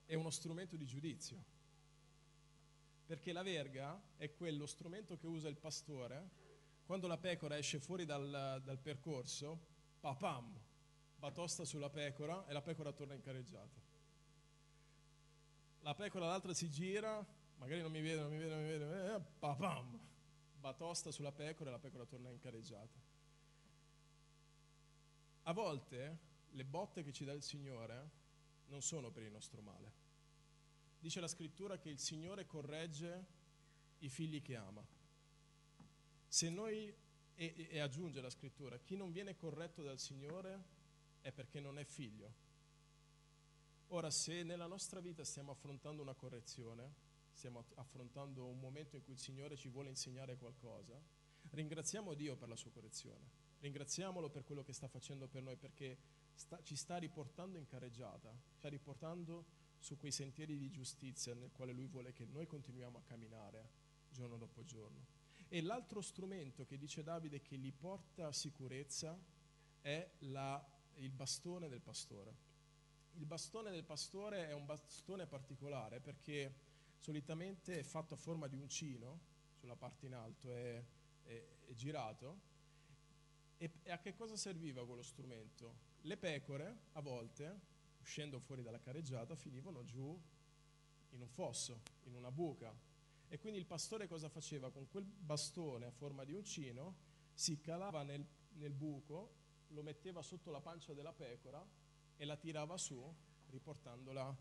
è 0.06 0.14
uno 0.14 0.30
strumento 0.30 0.76
di 0.76 0.86
giudizio, 0.86 1.44
perché 3.06 3.34
la 3.34 3.44
verga 3.44 4.00
è 4.18 4.34
quello 4.34 4.66
strumento 4.66 5.18
che 5.18 5.28
usa 5.28 5.50
il 5.50 5.58
pastore 5.58 6.46
quando 6.86 7.08
la 7.08 7.18
pecora 7.18 7.58
esce 7.58 7.80
fuori 7.80 8.06
dal, 8.06 8.62
dal 8.64 8.80
percorso, 8.80 9.60
papam, 10.00 10.58
batosta 11.18 11.66
sulla 11.66 11.90
pecora 11.90 12.46
e 12.48 12.54
la 12.54 12.62
pecora 12.62 12.92
torna 12.92 13.14
in 13.14 13.22
careggiata 13.22 13.88
la 15.88 15.96
pecora 15.96 16.28
l'altra 16.28 16.54
si 16.54 16.70
gira, 16.70 17.26
magari 17.60 17.82
non 17.82 17.92
mi 17.92 18.02
vede, 18.02 18.20
non 18.20 18.30
mi 18.30 18.38
vede, 18.38 18.54
non 18.54 18.62
mi 18.62 18.70
vede, 18.70 19.16
eh, 19.16 19.22
papam, 19.40 19.98
batosta 20.60 21.12
sulla 21.12 21.32
pecora 21.32 21.70
e 21.70 21.72
la 21.72 21.80
pecora 21.80 22.06
torna 22.06 22.30
incareggiata. 22.30 23.00
A 25.44 25.54
volte 25.54 26.18
le 26.52 26.66
botte 26.66 27.04
che 27.04 27.12
ci 27.12 27.26
dà 27.26 27.34
il 27.34 27.44
Signore 27.44 28.10
non 28.68 28.82
sono 28.82 29.12
per 29.12 29.24
il 29.24 29.32
nostro 29.32 29.62
male. 29.62 30.06
Dice 31.00 31.20
la 31.20 31.28
scrittura 31.28 31.78
che 31.78 31.90
il 31.90 32.00
Signore 32.00 32.46
corregge 32.46 33.26
i 34.00 34.10
figli 34.10 34.42
che 34.42 34.56
ama. 34.56 34.86
Se 36.28 36.50
noi, 36.50 36.94
e, 37.36 37.68
e 37.70 37.80
aggiunge 37.80 38.22
la 38.22 38.30
scrittura, 38.30 38.78
chi 38.80 38.96
non 38.96 39.12
viene 39.12 39.36
corretto 39.36 39.84
dal 39.84 40.00
Signore 40.00 40.76
è 41.22 41.32
perché 41.32 41.60
non 41.60 41.78
è 41.80 41.84
figlio 41.84 42.46
Ora, 43.92 44.10
se 44.12 44.44
nella 44.44 44.68
nostra 44.68 45.00
vita 45.00 45.24
stiamo 45.24 45.52
affrontando 45.52 46.02
una 46.02 46.14
correzione, 46.14 46.94
stiamo 47.32 47.64
affrontando 47.76 48.46
un 48.46 48.60
momento 48.60 48.98
in 48.98 49.04
cui 49.04 49.14
il 49.14 49.20
Signore 49.20 49.56
ci 49.56 49.70
vuole 49.70 49.88
insegnare 49.88 50.36
qualcosa, 50.36 51.02
ringraziamo 51.52 52.14
Dio 52.14 52.36
per 52.36 52.50
la 52.50 52.58
sua 52.58 52.70
correzione, 52.70 53.30
ringraziamolo 53.60 54.30
per 54.30 54.44
quello 54.44 54.62
che 54.62 54.74
sta 54.74 54.90
facendo 54.90 55.28
per 55.30 55.42
noi, 55.42 55.56
perché 55.56 55.98
sta, 56.38 56.62
ci 56.62 56.76
sta 56.76 56.98
riportando 56.98 57.58
in 57.58 57.66
carreggiata, 57.66 58.32
sta 58.54 58.70
riportando 58.70 59.46
su 59.80 59.98
quei 59.98 60.12
sentieri 60.12 60.58
di 60.58 60.70
giustizia 60.70 61.34
nel 61.34 61.52
quale 61.52 61.74
Lui 61.74 61.88
vuole 61.88 62.14
che 62.14 62.26
noi 62.26 62.46
continuiamo 62.46 63.00
a 63.00 63.04
camminare 63.04 63.70
giorno 64.12 64.38
dopo 64.38 64.64
giorno. 64.64 65.06
E 65.50 65.62
l'altro 65.62 66.02
strumento 66.02 66.66
che 66.66 66.78
dice 66.78 67.04
Davide 67.04 67.42
che 67.42 67.58
gli 67.58 67.74
porta 67.74 68.32
sicurezza 68.32 69.18
è 69.82 70.10
la, 70.20 70.64
il 70.96 71.12
bastone 71.12 71.70
del 71.70 71.82
pastore. 71.82 72.46
Il 73.14 73.26
bastone 73.26 73.72
del 73.72 73.84
pastore 73.84 74.48
è 74.48 74.54
un 74.54 74.66
bastone 74.66 75.26
particolare 75.26 76.00
perché 76.00 76.54
solitamente 76.98 77.80
è 77.80 77.84
fatto 77.84 78.14
a 78.14 78.18
forma 78.18 78.48
di 78.48 78.56
uncino, 78.56 79.22
sulla 79.54 79.76
parte 79.76 80.06
in 80.06 80.14
alto 80.14 80.54
è, 80.54 80.84
è, 81.24 81.44
è 81.66 81.74
girato. 81.74 82.56
E, 83.58 83.72
e 83.82 83.92
a 83.92 83.98
che 83.98 84.14
cosa 84.14 84.36
serviva 84.36 84.86
quello 84.86 85.02
strumento? 85.02 85.87
Le 86.08 86.16
pecore 86.16 86.84
a 86.94 87.02
volte 87.02 87.60
uscendo 88.00 88.40
fuori 88.40 88.64
dalla 88.64 88.80
careggiata, 88.80 89.36
finivano 89.36 89.84
giù 89.84 90.18
in 91.10 91.22
un 91.22 91.28
fosso, 91.28 91.82
in 92.04 92.16
una 92.16 92.32
buca. 92.32 92.74
E 93.28 93.38
quindi 93.38 93.60
il 93.60 93.66
pastore 93.66 94.08
cosa 94.08 94.30
faceva? 94.30 94.72
Con 94.72 94.88
quel 94.88 95.04
bastone 95.04 95.86
a 95.86 95.92
forma 95.92 96.24
di 96.24 96.32
uncino 96.32 96.96
si 97.34 97.60
calava 97.60 98.04
nel, 98.04 98.26
nel 98.54 98.72
buco, 98.72 99.34
lo 99.72 99.84
metteva 99.84 100.22
sotto 100.22 100.50
la 100.50 100.62
pancia 100.62 100.94
della 100.94 101.12
pecora 101.12 101.62
e 102.16 102.24
la 102.24 102.38
tirava 102.38 102.78
su, 102.78 103.14
riportandola 103.48 104.34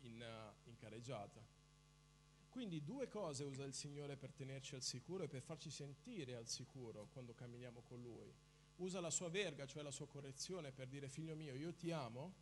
in, 0.00 0.52
in 0.64 0.76
careggiata. 0.76 1.44
Quindi 2.48 2.82
due 2.82 3.08
cose 3.08 3.44
usa 3.44 3.64
il 3.64 3.74
Signore 3.74 4.16
per 4.16 4.32
tenerci 4.32 4.76
al 4.76 4.82
sicuro 4.82 5.24
e 5.24 5.28
per 5.28 5.42
farci 5.42 5.70
sentire 5.70 6.36
al 6.36 6.48
sicuro 6.48 7.08
quando 7.12 7.34
camminiamo 7.34 7.82
con 7.82 8.00
Lui. 8.00 8.34
Usa 8.76 9.00
la 9.00 9.10
sua 9.10 9.28
verga, 9.28 9.66
cioè 9.66 9.82
la 9.82 9.90
sua 9.90 10.06
correzione, 10.06 10.72
per 10.72 10.88
dire 10.88 11.08
figlio 11.08 11.34
mio, 11.34 11.54
io 11.54 11.74
ti 11.74 11.90
amo 11.90 12.34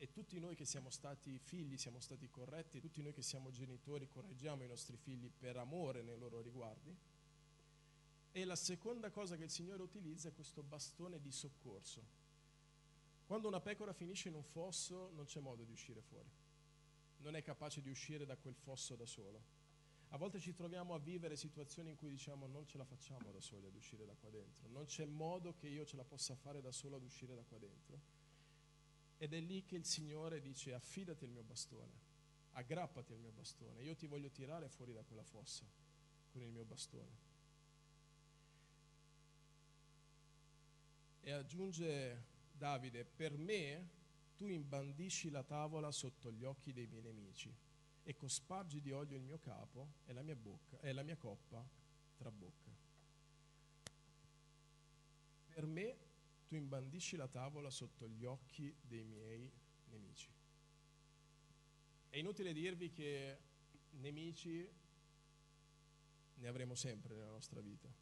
e 0.00 0.12
tutti 0.12 0.38
noi 0.38 0.54
che 0.54 0.64
siamo 0.64 0.90
stati 0.90 1.38
figli 1.38 1.76
siamo 1.76 1.98
stati 1.98 2.28
corretti, 2.30 2.80
tutti 2.80 3.02
noi 3.02 3.12
che 3.12 3.22
siamo 3.22 3.50
genitori 3.50 4.06
correggiamo 4.06 4.62
i 4.62 4.68
nostri 4.68 4.96
figli 4.96 5.28
per 5.36 5.56
amore 5.56 6.02
nei 6.02 6.16
loro 6.16 6.40
riguardi. 6.40 6.96
E 8.30 8.44
la 8.44 8.54
seconda 8.54 9.10
cosa 9.10 9.36
che 9.36 9.44
il 9.44 9.50
Signore 9.50 9.82
utilizza 9.82 10.28
è 10.28 10.34
questo 10.34 10.62
bastone 10.62 11.20
di 11.20 11.32
soccorso. 11.32 12.16
Quando 13.26 13.48
una 13.48 13.60
pecora 13.60 13.92
finisce 13.92 14.28
in 14.28 14.34
un 14.34 14.44
fosso 14.44 15.10
non 15.14 15.24
c'è 15.24 15.40
modo 15.40 15.64
di 15.64 15.72
uscire 15.72 16.00
fuori, 16.00 16.30
non 17.18 17.34
è 17.34 17.42
capace 17.42 17.82
di 17.82 17.90
uscire 17.90 18.24
da 18.24 18.36
quel 18.36 18.54
fosso 18.54 18.94
da 18.94 19.06
solo. 19.06 19.57
A 20.10 20.16
volte 20.16 20.40
ci 20.40 20.54
troviamo 20.54 20.94
a 20.94 20.98
vivere 20.98 21.36
situazioni 21.36 21.90
in 21.90 21.96
cui 21.96 22.08
diciamo 22.08 22.46
non 22.46 22.66
ce 22.66 22.78
la 22.78 22.84
facciamo 22.84 23.30
da 23.30 23.40
soli 23.40 23.66
ad 23.66 23.74
uscire 23.74 24.06
da 24.06 24.14
qua 24.14 24.30
dentro, 24.30 24.66
non 24.68 24.86
c'è 24.86 25.04
modo 25.04 25.54
che 25.54 25.68
io 25.68 25.84
ce 25.84 25.96
la 25.96 26.04
possa 26.04 26.34
fare 26.34 26.62
da 26.62 26.72
solo 26.72 26.96
ad 26.96 27.02
uscire 27.02 27.34
da 27.34 27.42
qua 27.42 27.58
dentro. 27.58 28.00
Ed 29.18 29.34
è 29.34 29.40
lì 29.40 29.64
che 29.64 29.76
il 29.76 29.84
Signore 29.84 30.40
dice 30.40 30.72
affidati 30.72 31.24
al 31.24 31.30
mio 31.30 31.42
bastone, 31.42 31.92
aggrappati 32.52 33.12
al 33.12 33.18
mio 33.18 33.32
bastone, 33.32 33.82
io 33.82 33.94
ti 33.96 34.06
voglio 34.06 34.30
tirare 34.30 34.68
fuori 34.68 34.94
da 34.94 35.02
quella 35.02 35.24
fossa 35.24 35.66
con 36.30 36.42
il 36.42 36.50
mio 36.52 36.64
bastone. 36.64 37.26
E 41.20 41.30
aggiunge 41.32 42.24
Davide, 42.52 43.04
per 43.04 43.36
me 43.36 43.90
tu 44.36 44.46
imbandisci 44.46 45.28
la 45.28 45.42
tavola 45.42 45.92
sotto 45.92 46.32
gli 46.32 46.44
occhi 46.44 46.72
dei 46.72 46.86
miei 46.86 47.02
nemici 47.02 47.66
e 48.08 48.16
cospargi 48.16 48.80
di 48.80 48.90
olio 48.90 49.18
il 49.18 49.22
mio 49.22 49.38
capo 49.38 49.96
e 50.06 50.14
la 50.14 50.22
mia, 50.22 50.34
bocca, 50.34 50.80
e 50.80 50.94
la 50.94 51.02
mia 51.02 51.18
coppa 51.18 51.62
trabocca. 52.16 52.74
Per 55.50 55.66
me 55.66 55.96
tu 56.46 56.54
imbandisci 56.54 57.16
la 57.16 57.28
tavola 57.28 57.68
sotto 57.68 58.08
gli 58.08 58.24
occhi 58.24 58.74
dei 58.80 59.04
miei 59.04 59.52
nemici. 59.90 60.30
È 62.08 62.16
inutile 62.16 62.54
dirvi 62.54 62.88
che 62.88 63.38
nemici 64.00 64.66
ne 66.36 66.48
avremo 66.48 66.74
sempre 66.74 67.14
nella 67.14 67.28
nostra 67.28 67.60
vita. 67.60 67.92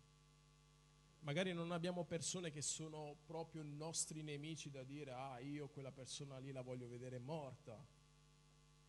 Magari 1.23 1.53
non 1.53 1.73
abbiamo 1.73 2.05
persone 2.05 2.53
che 2.53 2.63
sono 2.63 3.17
proprio 3.27 3.65
nostri 3.65 4.23
nemici 4.23 4.71
da 4.71 4.85
dire, 4.85 5.11
ah, 5.11 5.41
io 5.41 5.67
quella 5.67 5.91
persona 5.91 6.39
lì 6.39 6.53
la 6.53 6.63
voglio 6.63 6.87
vedere 6.87 7.19
morta. 7.19 8.05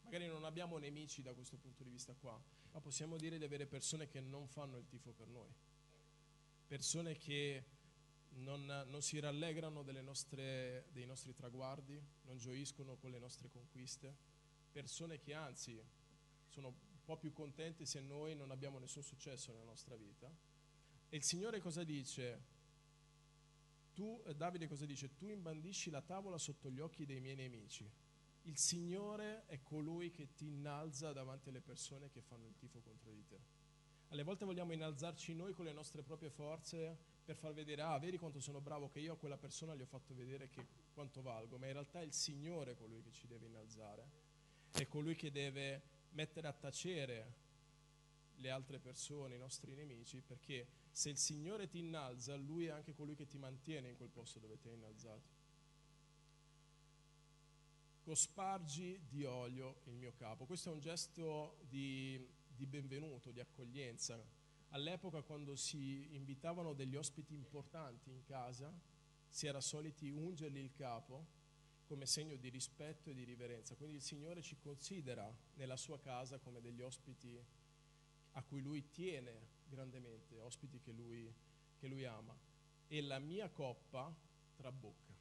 Magari 0.07 0.27
non 0.27 0.45
abbiamo 0.45 0.77
nemici 0.77 1.21
da 1.21 1.33
questo 1.33 1.57
punto 1.57 1.83
di 1.83 1.89
vista 1.89 2.15
qua, 2.15 2.41
ma 2.71 2.79
possiamo 2.79 3.17
dire 3.17 3.37
di 3.37 3.43
avere 3.43 3.65
persone 3.65 4.07
che 4.07 4.21
non 4.21 4.47
fanno 4.47 4.77
il 4.77 4.87
tifo 4.87 5.11
per 5.11 5.27
noi. 5.27 5.53
Persone 6.65 7.17
che 7.17 7.65
non, 8.35 8.85
non 8.87 9.01
si 9.01 9.19
rallegrano 9.19 9.81
nostre, 10.01 10.85
dei 10.93 11.05
nostri 11.05 11.33
traguardi, 11.33 12.01
non 12.21 12.37
gioiscono 12.37 12.95
con 12.95 13.11
le 13.11 13.19
nostre 13.19 13.49
conquiste, 13.49 14.15
persone 14.71 15.19
che 15.19 15.33
anzi 15.33 15.77
sono 16.47 16.67
un 16.67 17.03
po' 17.03 17.17
più 17.17 17.33
contente 17.33 17.85
se 17.85 17.99
noi 17.99 18.33
non 18.33 18.49
abbiamo 18.51 18.79
nessun 18.79 19.03
successo 19.03 19.51
nella 19.51 19.65
nostra 19.65 19.97
vita. 19.97 20.33
E 21.09 21.17
il 21.17 21.23
Signore 21.23 21.59
cosa 21.59 21.83
dice? 21.83 22.55
Tu, 23.93 24.23
Davide 24.37 24.69
cosa 24.69 24.85
dice? 24.85 25.13
Tu 25.17 25.27
imbandisci 25.27 25.89
la 25.89 26.01
tavola 26.01 26.37
sotto 26.37 26.71
gli 26.71 26.79
occhi 26.79 27.05
dei 27.05 27.19
miei 27.19 27.35
nemici. 27.35 28.05
Il 28.47 28.57
Signore 28.57 29.45
è 29.47 29.61
colui 29.61 30.09
che 30.09 30.33
ti 30.33 30.45
innalza 30.45 31.11
davanti 31.11 31.49
alle 31.49 31.59
persone 31.59 32.09
che 32.09 32.21
fanno 32.21 32.47
il 32.47 32.55
tifo 32.55 32.79
contro 32.79 33.11
di 33.11 33.25
te. 33.25 33.39
Alle 34.07 34.23
volte 34.23 34.45
vogliamo 34.45 34.71
innalzarci 34.71 35.33
noi 35.33 35.51
con 35.51 35.65
le 35.65 35.73
nostre 35.73 36.01
proprie 36.01 36.29
forze 36.29 36.97
per 37.25 37.35
far 37.35 37.53
vedere, 37.53 37.81
ah, 37.81 37.99
vedi 37.99 38.17
quanto 38.17 38.39
sono 38.39 38.61
bravo 38.61 38.87
che 38.87 39.01
io 39.01 39.13
a 39.13 39.17
quella 39.17 39.37
persona 39.37 39.75
gli 39.75 39.81
ho 39.81 39.85
fatto 39.85 40.15
vedere 40.15 40.47
che, 40.47 40.65
quanto 40.93 41.21
valgo, 41.21 41.57
ma 41.57 41.67
in 41.67 41.73
realtà 41.73 41.99
è 41.99 42.05
il 42.05 42.13
Signore 42.13 42.73
colui 42.75 43.01
che 43.01 43.11
ci 43.11 43.27
deve 43.27 43.47
innalzare, 43.47 44.09
è 44.71 44.87
colui 44.87 45.15
che 45.15 45.29
deve 45.29 45.81
mettere 46.11 46.47
a 46.47 46.53
tacere 46.53 47.33
le 48.35 48.49
altre 48.49 48.79
persone, 48.79 49.35
i 49.35 49.39
nostri 49.39 49.75
nemici, 49.75 50.21
perché 50.21 50.67
se 50.89 51.09
il 51.09 51.17
Signore 51.17 51.67
ti 51.67 51.79
innalza, 51.79 52.33
Lui 52.37 52.67
è 52.67 52.69
anche 52.69 52.93
colui 52.93 53.15
che 53.15 53.27
ti 53.27 53.37
mantiene 53.37 53.89
in 53.89 53.97
quel 53.97 54.09
posto 54.09 54.39
dove 54.39 54.57
ti 54.57 54.69
hai 54.69 54.75
innalzato. 54.75 55.36
Cospargi 58.07 59.01
di 59.09 59.25
olio 59.25 59.81
il 59.87 59.95
mio 59.95 60.13
capo. 60.13 60.45
Questo 60.45 60.69
è 60.69 60.71
un 60.71 60.79
gesto 60.79 61.57
di, 61.67 62.25
di 62.47 62.65
benvenuto, 62.65 63.31
di 63.31 63.41
accoglienza 63.41 64.23
All'epoca 64.69 65.21
quando 65.23 65.57
si 65.57 66.15
invitavano 66.15 66.73
degli 66.73 66.95
ospiti 66.95 67.33
importanti 67.33 68.09
in 68.09 68.23
casa, 68.23 68.73
si 69.27 69.47
era 69.47 69.59
soliti 69.59 70.09
ungergli 70.09 70.57
il 70.57 70.71
capo 70.71 71.35
come 71.85 72.05
segno 72.05 72.37
di 72.37 72.47
rispetto 72.47 73.09
e 73.09 73.13
di 73.13 73.23
riverenza. 73.23 73.75
Quindi 73.75 73.95
il 73.95 74.01
Signore 74.01 74.41
ci 74.41 74.57
considera 74.57 75.29
nella 75.55 75.75
sua 75.75 75.99
casa 75.99 76.39
come 76.39 76.61
degli 76.61 76.81
ospiti 76.81 77.37
a 78.31 78.43
cui 78.43 78.61
Lui 78.61 78.89
tiene 78.89 79.47
grandemente, 79.67 80.39
ospiti 80.39 80.79
che 80.79 80.91
Lui, 80.91 81.33
che 81.77 81.87
lui 81.87 82.05
ama. 82.05 82.37
E 82.87 83.01
la 83.01 83.19
mia 83.19 83.49
coppa 83.49 84.13
trabocca. 84.55 85.13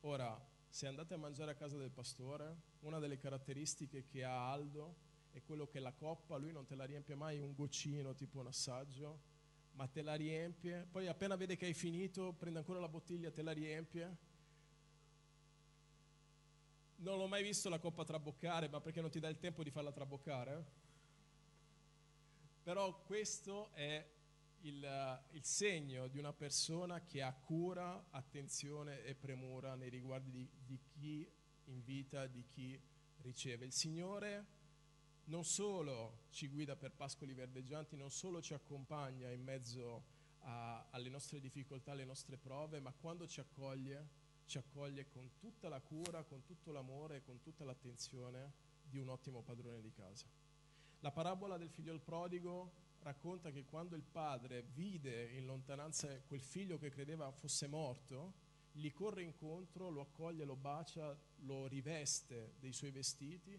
Ora, 0.00 0.47
se 0.68 0.86
andate 0.86 1.14
a 1.14 1.18
mangiare 1.18 1.52
a 1.52 1.54
casa 1.54 1.76
del 1.76 1.90
pastore, 1.90 2.56
una 2.80 2.98
delle 2.98 3.18
caratteristiche 3.18 4.04
che 4.06 4.24
ha 4.24 4.50
Aldo 4.50 5.06
è 5.30 5.42
quello 5.42 5.66
che 5.66 5.80
la 5.80 5.92
coppa, 5.92 6.36
lui 6.36 6.52
non 6.52 6.66
te 6.66 6.74
la 6.74 6.84
riempie 6.84 7.14
mai 7.14 7.38
un 7.40 7.54
goccino, 7.54 8.14
tipo 8.14 8.38
un 8.40 8.46
assaggio, 8.46 9.20
ma 9.72 9.86
te 9.86 10.02
la 10.02 10.14
riempie, 10.14 10.86
poi 10.90 11.06
appena 11.06 11.36
vede 11.36 11.56
che 11.56 11.66
hai 11.66 11.74
finito, 11.74 12.32
prende 12.32 12.58
ancora 12.58 12.80
la 12.80 12.88
bottiglia, 12.88 13.30
te 13.30 13.42
la 13.42 13.52
riempie. 13.52 14.26
Non 16.96 17.16
l'ho 17.16 17.28
mai 17.28 17.44
visto 17.44 17.68
la 17.68 17.78
coppa 17.78 18.04
traboccare, 18.04 18.68
ma 18.68 18.80
perché 18.80 19.00
non 19.00 19.10
ti 19.10 19.20
dà 19.20 19.28
il 19.28 19.38
tempo 19.38 19.62
di 19.62 19.70
farla 19.70 19.92
traboccare? 19.92 20.64
Però 22.64 23.02
questo 23.04 23.70
è 23.72 24.04
il, 24.62 25.22
il, 25.30 25.44
segno 25.44 26.08
di 26.08 26.18
una 26.18 26.32
persona 26.32 27.02
che 27.02 27.22
ha 27.22 27.32
cura, 27.32 28.06
attenzione 28.10 29.02
e 29.04 29.14
premura 29.14 29.74
nei 29.74 29.88
riguardi 29.88 30.30
di, 30.30 30.48
di 30.64 30.80
chi 30.88 31.30
invita, 31.64 32.26
di 32.26 32.44
chi 32.46 32.80
riceve. 33.18 33.64
Il 33.64 33.72
Signore 33.72 34.46
non 35.24 35.44
solo 35.44 36.24
ci 36.30 36.48
guida 36.48 36.76
per 36.76 36.92
pascoli 36.92 37.34
verdeggianti, 37.34 37.96
non 37.96 38.10
solo 38.10 38.40
ci 38.40 38.54
accompagna 38.54 39.30
in 39.30 39.42
mezzo 39.42 40.04
a, 40.40 40.86
alle 40.90 41.08
nostre 41.08 41.40
difficoltà, 41.40 41.92
alle 41.92 42.04
nostre 42.04 42.36
prove, 42.36 42.80
ma 42.80 42.92
quando 42.92 43.26
ci 43.26 43.40
accoglie, 43.40 44.08
ci 44.46 44.58
accoglie 44.58 45.08
con 45.08 45.36
tutta 45.38 45.68
la 45.68 45.80
cura, 45.80 46.24
con 46.24 46.42
tutto 46.44 46.72
l'amore 46.72 47.16
e 47.16 47.22
con 47.22 47.40
tutta 47.40 47.64
l'attenzione 47.64 48.52
di 48.82 48.98
un 48.98 49.08
ottimo 49.08 49.42
padrone 49.42 49.80
di 49.80 49.92
casa. 49.92 50.26
La 51.00 51.12
parabola 51.12 51.56
del 51.56 51.70
figlio 51.70 51.96
prodigo 52.00 52.86
racconta 53.02 53.50
che 53.50 53.64
quando 53.64 53.96
il 53.96 54.02
padre 54.02 54.62
vide 54.74 55.30
in 55.32 55.46
lontananza 55.46 56.08
quel 56.26 56.40
figlio 56.40 56.78
che 56.78 56.90
credeva 56.90 57.30
fosse 57.30 57.66
morto, 57.66 58.46
gli 58.72 58.92
corre 58.92 59.22
incontro, 59.22 59.90
lo 59.90 60.02
accoglie, 60.02 60.44
lo 60.44 60.56
bacia, 60.56 61.16
lo 61.40 61.66
riveste 61.66 62.54
dei 62.58 62.72
suoi 62.72 62.90
vestiti 62.90 63.58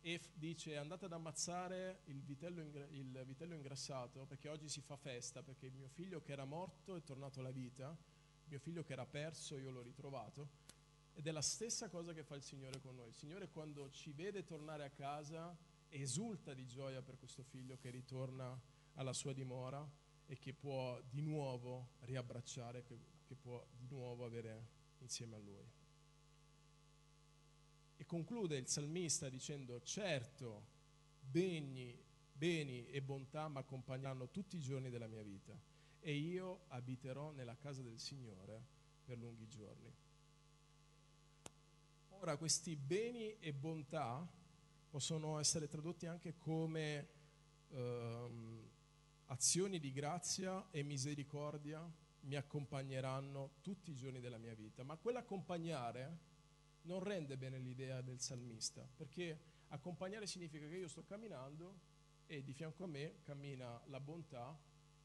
e 0.00 0.20
dice 0.34 0.76
andate 0.76 1.06
ad 1.06 1.12
ammazzare 1.12 2.02
il 2.04 2.22
vitello, 2.22 2.62
il 2.90 3.22
vitello, 3.26 3.54
ingrassato 3.54 4.24
perché 4.24 4.48
oggi 4.48 4.68
si 4.68 4.80
fa 4.80 4.96
festa, 4.96 5.42
perché 5.42 5.68
mio 5.70 5.88
figlio 5.88 6.20
che 6.20 6.32
era 6.32 6.44
morto 6.44 6.94
è 6.94 7.02
tornato 7.02 7.40
alla 7.40 7.50
vita, 7.50 7.96
mio 8.44 8.58
figlio 8.58 8.84
che 8.84 8.92
era 8.92 9.04
perso 9.04 9.58
io 9.58 9.70
l'ho 9.70 9.82
ritrovato. 9.82 10.64
Ed 11.12 11.26
è 11.26 11.30
la 11.30 11.42
stessa 11.42 11.88
cosa 11.88 12.12
che 12.12 12.22
fa 12.22 12.34
il 12.34 12.42
Signore 12.42 12.78
con 12.80 12.94
noi. 12.94 13.08
Il 13.08 13.14
Signore 13.14 13.48
quando 13.48 13.90
ci 13.90 14.12
vede 14.12 14.44
tornare 14.44 14.84
a 14.84 14.90
casa 14.90 15.56
esulta 16.00 16.54
di 16.54 16.66
gioia 16.66 17.02
per 17.02 17.18
questo 17.18 17.42
figlio 17.42 17.76
che 17.76 17.90
ritorna 17.90 18.58
alla 18.94 19.12
sua 19.12 19.32
dimora 19.32 19.88
e 20.26 20.38
che 20.38 20.52
può 20.52 21.00
di 21.02 21.20
nuovo 21.20 21.90
riabbracciare, 22.00 22.82
che, 22.82 22.98
che 23.24 23.34
può 23.34 23.64
di 23.76 23.86
nuovo 23.86 24.24
avere 24.24 24.68
insieme 24.98 25.36
a 25.36 25.38
lui. 25.38 25.70
E 27.98 28.04
conclude 28.04 28.56
il 28.56 28.66
salmista 28.66 29.28
dicendo, 29.28 29.80
certo, 29.82 30.66
beni, 31.20 31.98
beni 32.32 32.86
e 32.88 33.00
bontà 33.00 33.48
mi 33.48 33.58
accompagneranno 33.58 34.28
tutti 34.28 34.56
i 34.56 34.60
giorni 34.60 34.90
della 34.90 35.06
mia 35.06 35.22
vita 35.22 35.58
e 36.00 36.14
io 36.14 36.64
abiterò 36.68 37.30
nella 37.30 37.56
casa 37.56 37.82
del 37.82 37.98
Signore 37.98 38.62
per 39.04 39.18
lunghi 39.18 39.48
giorni. 39.48 39.92
Ora, 42.10 42.36
questi 42.36 42.76
beni 42.76 43.38
e 43.38 43.52
bontà 43.52 44.26
possono 44.88 45.38
essere 45.38 45.68
tradotti 45.68 46.06
anche 46.06 46.36
come 46.36 47.08
ehm, 47.70 48.70
azioni 49.26 49.78
di 49.78 49.92
grazia 49.92 50.68
e 50.70 50.82
misericordia 50.82 51.88
mi 52.20 52.36
accompagneranno 52.36 53.56
tutti 53.60 53.90
i 53.90 53.94
giorni 53.94 54.20
della 54.20 54.38
mia 54.38 54.54
vita. 54.54 54.82
Ma 54.82 54.96
quell'accompagnare 54.96 56.18
non 56.82 57.02
rende 57.02 57.36
bene 57.36 57.58
l'idea 57.58 58.00
del 58.00 58.20
salmista, 58.20 58.88
perché 58.96 59.40
accompagnare 59.68 60.26
significa 60.26 60.66
che 60.68 60.76
io 60.76 60.88
sto 60.88 61.04
camminando 61.04 61.94
e 62.26 62.42
di 62.42 62.52
fianco 62.52 62.84
a 62.84 62.88
me 62.88 63.20
cammina 63.22 63.80
la 63.86 64.00
bontà 64.00 64.58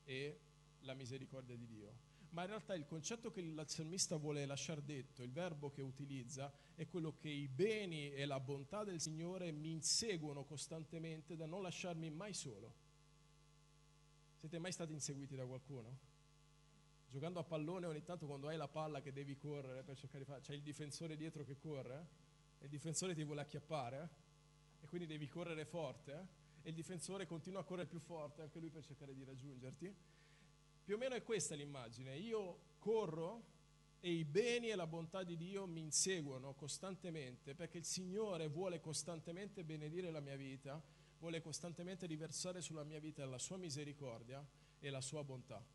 e 0.04 0.40
la 0.82 0.94
misericordia 0.94 1.56
di 1.56 1.68
Dio 1.68 2.11
ma 2.32 2.44
in 2.44 2.48
realtà 2.48 2.76
il 2.76 2.86
concetto 2.86 3.32
che 3.32 3.42
il 3.42 3.62
salmista 3.68 4.16
vuole 4.16 4.46
lasciare 4.46 4.84
detto, 4.84 5.22
il 5.24 5.32
verbo 5.32 5.70
che 5.70 5.82
utilizza, 5.82 6.52
è 6.76 6.88
quello 6.88 7.16
che 7.18 7.30
i 7.30 7.48
beni 7.48 8.12
e 8.14 8.26
la 8.26 8.40
bontà 8.40 8.84
del 8.84 9.02
Signore 9.02 9.52
mi 9.52 9.72
inseguono 9.72 10.46
costantemente 10.46 11.36
da 11.36 11.46
non 11.46 11.62
lasciarmi 11.62 12.10
mai 12.10 12.34
solo. 12.34 12.74
Siete 14.38 14.60
mai 14.60 14.72
stati 14.72 14.94
inseguiti 14.94 15.36
da 15.36 15.46
qualcuno? 15.46 16.10
Giocando 17.10 17.40
a 17.40 17.44
pallone 17.44 17.86
ogni 17.86 18.04
tanto 18.04 18.26
quando 18.26 18.48
hai 18.48 18.56
la 18.56 18.70
palla 18.70 19.02
che 19.02 19.12
devi 19.12 19.36
correre 19.36 19.84
per 19.84 19.98
cercare 19.98 20.20
di 20.20 20.30
fare, 20.30 20.42
c'è 20.42 20.54
il 20.54 20.62
difensore 20.62 21.18
dietro 21.18 21.44
che 21.44 21.58
corre, 21.58 22.08
e 22.60 22.64
il 22.64 22.70
difensore 22.70 23.14
ti 23.14 23.26
vuole 23.26 23.42
acchiappare, 23.42 24.10
e 24.80 24.88
quindi 24.88 25.06
devi 25.06 25.28
correre 25.28 25.66
forte, 25.66 26.40
e 26.62 26.70
il 26.70 26.76
difensore 26.76 27.26
continua 27.26 27.60
a 27.60 27.64
correre 27.64 27.90
più 27.90 28.00
forte 28.00 28.42
anche 28.42 28.60
lui 28.60 28.70
per 28.70 28.86
cercare 28.86 29.14
di 29.14 29.26
raggiungerti 29.26 29.94
più 30.92 31.00
o 31.00 31.04
meno 31.04 31.16
è 31.16 31.24
questa 31.24 31.56
l'immagine. 31.56 32.18
Io 32.18 32.76
corro 32.78 33.46
e 34.02 34.12
i 34.12 34.26
beni 34.26 34.72
e 34.72 34.76
la 34.76 34.88
bontà 34.88 35.24
di 35.24 35.38
Dio 35.38 35.66
mi 35.66 35.80
inseguono 35.80 36.54
costantemente 36.54 37.56
perché 37.56 37.78
il 37.78 37.86
Signore 37.86 38.50
vuole 38.50 38.82
costantemente 38.82 39.64
benedire 39.64 40.12
la 40.12 40.20
mia 40.20 40.36
vita, 40.36 40.84
vuole 41.18 41.40
costantemente 41.40 42.08
riversare 42.08 42.60
sulla 42.60 42.84
mia 42.84 43.00
vita 43.00 43.26
la 43.26 43.38
sua 43.38 43.56
misericordia 43.56 44.46
e 44.80 44.90
la 44.90 45.00
sua 45.00 45.24
bontà. 45.24 45.66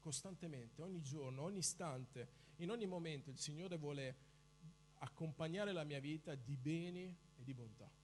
Costantemente, 0.00 0.82
ogni 0.82 1.02
giorno, 1.02 1.42
ogni 1.42 1.58
istante, 1.58 2.28
in 2.56 2.72
ogni 2.72 2.86
momento 2.86 3.30
il 3.30 3.38
Signore 3.38 3.76
vuole 3.76 4.16
accompagnare 4.94 5.70
la 5.70 5.84
mia 5.84 6.00
vita 6.00 6.34
di 6.34 6.56
beni 6.56 7.16
e 7.36 7.44
di 7.44 7.54
bontà 7.54 8.01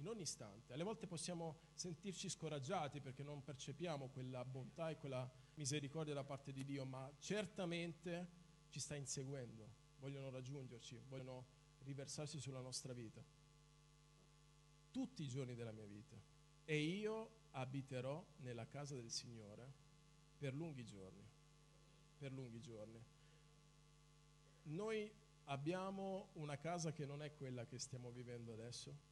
in 0.00 0.08
ogni 0.08 0.22
istante. 0.22 0.72
Alle 0.72 0.82
volte 0.82 1.06
possiamo 1.06 1.60
sentirci 1.74 2.28
scoraggiati 2.28 3.00
perché 3.00 3.22
non 3.22 3.44
percepiamo 3.44 4.08
quella 4.08 4.44
bontà 4.44 4.90
e 4.90 4.96
quella 4.96 5.30
misericordia 5.54 6.14
da 6.14 6.24
parte 6.24 6.52
di 6.52 6.64
Dio, 6.64 6.84
ma 6.84 7.10
certamente 7.18 8.38
ci 8.68 8.80
sta 8.80 8.96
inseguendo, 8.96 9.68
vogliono 9.98 10.30
raggiungerci, 10.30 11.00
vogliono 11.08 11.46
riversarsi 11.80 12.40
sulla 12.40 12.60
nostra 12.60 12.92
vita. 12.92 13.22
Tutti 14.90 15.22
i 15.22 15.28
giorni 15.28 15.54
della 15.54 15.72
mia 15.72 15.86
vita. 15.86 16.16
E 16.64 16.78
io 16.78 17.38
abiterò 17.52 18.24
nella 18.38 18.66
casa 18.66 18.94
del 18.94 19.10
Signore 19.10 19.72
per 20.38 20.54
lunghi 20.54 20.84
giorni. 20.84 21.28
Per 22.18 22.32
lunghi 22.32 22.60
giorni. 22.60 23.02
Noi 24.62 25.10
abbiamo 25.44 26.30
una 26.34 26.56
casa 26.56 26.92
che 26.92 27.04
non 27.04 27.22
è 27.22 27.34
quella 27.34 27.66
che 27.66 27.78
stiamo 27.78 28.10
vivendo 28.10 28.52
adesso 28.52 29.08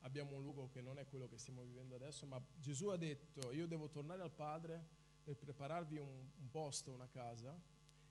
abbiamo 0.00 0.36
un 0.36 0.42
luogo 0.42 0.68
che 0.68 0.80
non 0.80 0.98
è 0.98 1.06
quello 1.06 1.28
che 1.28 1.38
stiamo 1.38 1.62
vivendo 1.62 1.94
adesso, 1.94 2.26
ma 2.26 2.42
Gesù 2.56 2.88
ha 2.88 2.96
detto 2.96 3.52
io 3.52 3.66
devo 3.66 3.88
tornare 3.88 4.22
al 4.22 4.32
Padre 4.32 4.98
per 5.22 5.36
prepararvi 5.36 5.98
un, 5.98 6.08
un 6.08 6.50
posto, 6.50 6.92
una 6.92 7.08
casa, 7.08 7.58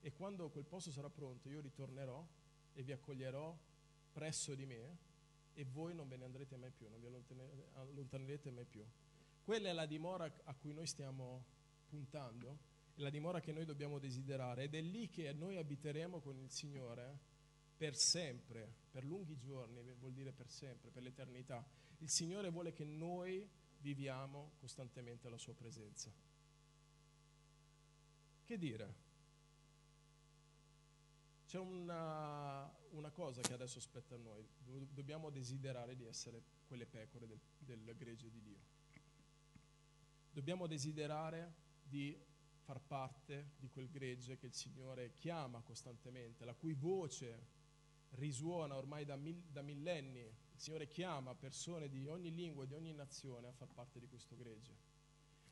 e 0.02 0.14
quando 0.14 0.50
quel 0.50 0.66
posto 0.66 0.92
sarà 0.92 1.10
pronto 1.10 1.50
io 1.50 1.62
ritornerò 1.62 2.26
e 2.74 2.84
vi 2.84 2.92
accoglierò 2.92 3.58
presso 4.12 4.56
di 4.56 4.66
me 4.66 4.98
e 5.54 5.66
voi 5.66 5.94
non 5.94 6.08
ve 6.08 6.18
ne 6.18 6.26
andrete 6.26 6.56
mai 6.56 6.72
più, 6.72 6.88
non 6.90 7.00
vi 7.00 7.08
allontanerete 7.08 8.52
mai 8.52 8.66
più. 8.66 8.86
Quella 9.44 9.70
è 9.70 9.74
la 9.74 9.86
dimora 9.86 10.32
a 10.44 10.54
cui 10.54 10.74
noi 10.74 10.86
stiamo 10.86 11.44
puntando, 11.88 12.60
è 12.96 13.02
la 13.02 13.10
dimora 13.10 13.42
che 13.42 13.52
noi 13.52 13.66
dobbiamo 13.66 14.00
desiderare 14.00 14.64
ed 14.64 14.76
è 14.76 14.82
lì 14.82 15.10
che 15.10 15.34
noi 15.34 15.58
abiteremo 15.58 16.20
con 16.20 16.38
il 16.38 16.50
Signore 16.50 17.20
per 17.80 17.96
sempre, 17.96 18.70
per 18.92 19.06
lunghi 19.06 19.38
giorni, 19.38 19.82
vuol 20.00 20.12
dire 20.12 20.34
per 20.34 20.50
sempre, 20.50 20.90
per 20.90 21.02
l'eternità. 21.02 21.66
Il 22.00 22.10
Signore 22.10 22.50
vuole 22.50 22.74
che 22.74 22.84
noi 22.84 23.50
viviamo 23.78 24.52
costantemente 24.60 25.28
alla 25.28 25.38
sua 25.38 25.54
presenza. 25.54 26.12
Che 28.44 28.58
dire? 28.58 28.94
C'è 31.48 31.58
una, 31.58 32.70
una 32.90 33.12
cosa 33.12 33.40
che 33.40 33.54
adesso 33.54 33.80
spetta 33.80 34.16
a 34.16 34.18
noi, 34.18 34.46
dobbiamo 34.92 35.30
desiderare 35.30 35.96
di 35.96 36.04
essere 36.04 36.44
quelle 36.68 36.86
pecore 36.86 37.28
del, 37.28 37.40
del 37.60 37.96
gregge 37.96 38.30
di 38.30 38.42
Dio. 38.42 38.60
Dobbiamo 40.34 40.68
desiderare 40.68 41.54
di 41.82 42.22
far 42.60 42.82
parte 42.82 43.52
di 43.58 43.70
quel 43.70 43.90
gregge 43.90 44.38
che 44.38 44.48
il 44.48 44.54
Signore 44.54 45.14
chiama 45.18 45.62
costantemente, 45.62 46.44
la 46.44 46.54
cui 46.54 46.74
voce 46.74 47.59
risuona 48.12 48.76
ormai 48.76 49.06
da, 49.06 49.16
mil, 49.16 49.42
da 49.52 49.62
millenni. 49.62 50.22
Il 50.22 50.60
Signore 50.60 50.88
chiama 50.88 51.36
persone 51.36 51.88
di 51.88 52.08
ogni 52.08 52.34
lingua 52.34 52.66
di 52.66 52.74
ogni 52.74 52.94
nazione 52.94 53.48
a 53.48 53.54
far 53.54 53.70
parte 53.70 54.00
di 54.00 54.08
questo 54.08 54.36
gregge, 54.36 54.76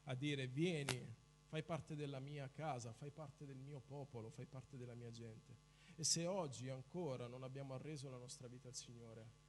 a 0.05 0.15
dire 0.15 0.47
vieni, 0.47 1.15
fai 1.45 1.63
parte 1.63 1.95
della 1.95 2.19
mia 2.19 2.49
casa, 2.49 2.91
fai 2.91 3.11
parte 3.11 3.45
del 3.45 3.57
mio 3.57 3.79
popolo, 3.79 4.29
fai 4.29 4.45
parte 4.45 4.77
della 4.77 4.95
mia 4.95 5.11
gente. 5.11 5.65
E 5.95 6.03
se 6.03 6.25
oggi 6.25 6.69
ancora 6.69 7.27
non 7.27 7.43
abbiamo 7.43 7.73
arreso 7.73 8.09
la 8.09 8.17
nostra 8.17 8.47
vita 8.47 8.67
al 8.67 8.75
Signore, 8.75 9.45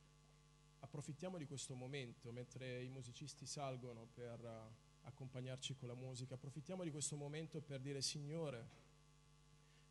approfittiamo 0.81 1.37
di 1.39 1.47
questo 1.47 1.75
momento 1.75 2.31
mentre 2.31 2.83
i 2.83 2.89
musicisti 2.89 3.45
salgono 3.45 4.07
per 4.15 4.41
uh, 4.41 5.07
accompagnarci 5.07 5.75
con 5.75 5.89
la 5.89 5.95
musica, 5.95 6.35
approfittiamo 6.35 6.85
di 6.85 6.91
questo 6.91 7.17
momento 7.17 7.61
per 7.61 7.81
dire 7.81 8.01
Signore, 8.01 8.87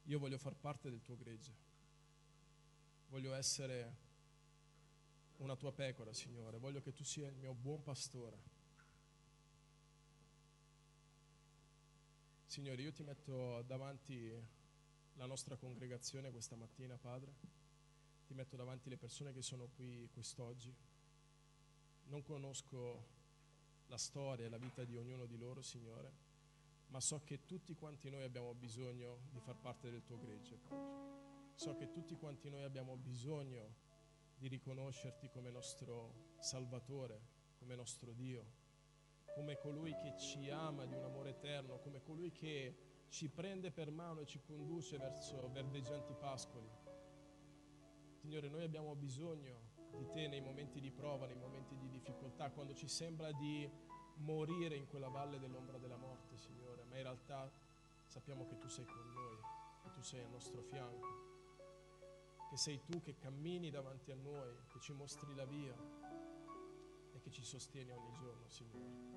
io 0.03 0.17
voglio 0.17 0.38
far 0.38 0.56
parte 0.56 0.89
del 0.89 1.01
tuo 1.01 1.17
gregge 1.17 1.66
voglio 3.08 3.34
essere 3.34 4.06
una 5.38 5.56
tua 5.56 5.72
pecora, 5.72 6.13
Signore, 6.13 6.58
voglio 6.58 6.82
che 6.82 6.93
tu 6.93 7.04
sia 7.04 7.28
il 7.28 7.36
mio 7.36 7.54
buon 7.54 7.84
pastore. 7.84 8.56
Signore, 12.46 12.82
io 12.82 12.91
ti 12.91 13.04
metto 13.04 13.62
davanti 13.63 14.34
la 15.15 15.26
nostra 15.26 15.56
congregazione 15.58 16.32
questa 16.32 16.56
mattina, 16.56 16.98
Padre, 16.98 17.34
ti 18.26 18.34
metto 18.34 18.56
davanti 18.56 18.89
le 18.89 18.98
persone 18.98 19.34
che 19.34 19.41
sono 19.41 19.67
qui 19.76 20.10
quest'oggi. 20.12 20.74
Non 22.06 22.24
conosco 22.24 23.15
la 23.88 23.98
storia 23.98 24.46
e 24.46 24.50
la 24.50 24.58
vita 24.58 24.84
di 24.86 24.96
ognuno 24.98 25.26
di 25.26 25.38
loro, 25.38 25.62
Signore, 25.62 26.12
ma 26.88 27.00
so 27.00 27.22
che 27.24 27.46
tutti 27.46 27.76
quanti 27.76 28.10
noi 28.10 28.24
abbiamo 28.24 28.54
bisogno 28.54 29.20
di 29.30 29.39
far 29.39 29.56
parte 29.56 29.91
del 29.91 30.04
tuo 30.04 30.17
gregge, 30.17 30.58
Padre. 30.58 31.27
So 31.58 31.74
che 31.74 31.89
tutti 31.89 32.15
quanti 32.15 32.52
noi 32.52 32.62
abbiamo 32.62 32.96
bisogno 32.98 33.74
di 34.38 34.48
riconoscerti 34.48 35.28
come 35.28 35.50
nostro 35.50 36.36
Salvatore, 36.38 37.20
come 37.58 37.74
nostro 37.74 38.12
Dio, 38.12 38.46
come 39.34 39.58
colui 39.58 39.96
che 39.96 40.15
ci 40.17 40.52
ama 40.52 40.86
di 40.86 40.93
un 40.93 41.04
amore 41.04 41.32
eterno, 41.32 41.80
come 41.80 42.04
colui 42.04 42.32
che 42.32 43.06
ci 43.10 43.28
prende 43.30 43.72
per 43.72 43.89
mano 43.89 44.20
e 44.20 44.28
ci 44.28 44.39
conduce 44.39 45.00
verso 45.00 45.50
verdeggianti 45.50 46.13
pascoli. 46.13 46.70
Signore, 48.12 48.50
noi 48.50 48.62
abbiamo 48.62 48.93
bisogno 48.93 49.58
di 49.98 50.08
te 50.12 50.28
nei 50.28 50.41
momenti 50.41 50.80
di 50.80 50.91
prova, 50.91 51.26
nei 51.26 51.38
momenti 51.38 51.76
di 51.76 51.89
difficoltà, 51.89 52.52
quando 52.52 52.76
ci 52.76 52.88
sembra 52.88 53.32
di 53.32 53.67
morire 54.17 54.76
in 54.76 54.86
quella 54.86 55.10
valle 55.10 55.39
dell'ombra 55.39 55.80
della 55.80 55.98
morte, 55.98 56.38
Signore, 56.38 56.84
ma 56.84 56.98
in 56.98 57.02
realtà 57.02 57.52
sappiamo 58.06 58.46
che 58.46 58.60
tu 58.60 58.67
sei 58.67 58.86
con 58.86 59.12
noi, 59.12 59.38
che 59.82 59.89
tu 59.89 60.04
sei 60.04 60.22
al 60.22 60.30
nostro 60.30 60.62
fianco 60.62 61.37
che 62.49 62.57
sei 62.57 62.81
tu 62.83 63.01
che 63.01 63.15
cammini 63.15 63.69
davanti 63.69 64.12
a 64.12 64.15
noi, 64.15 64.55
che 64.67 64.79
ci 64.79 64.93
mostri 64.93 65.33
la 65.36 65.45
via 65.45 65.75
e 67.12 67.19
che 67.19 67.29
ci 67.29 67.43
sostieni 67.43 67.91
ogni 67.91 68.13
giorno, 68.13 68.47
Signore. 68.47 69.15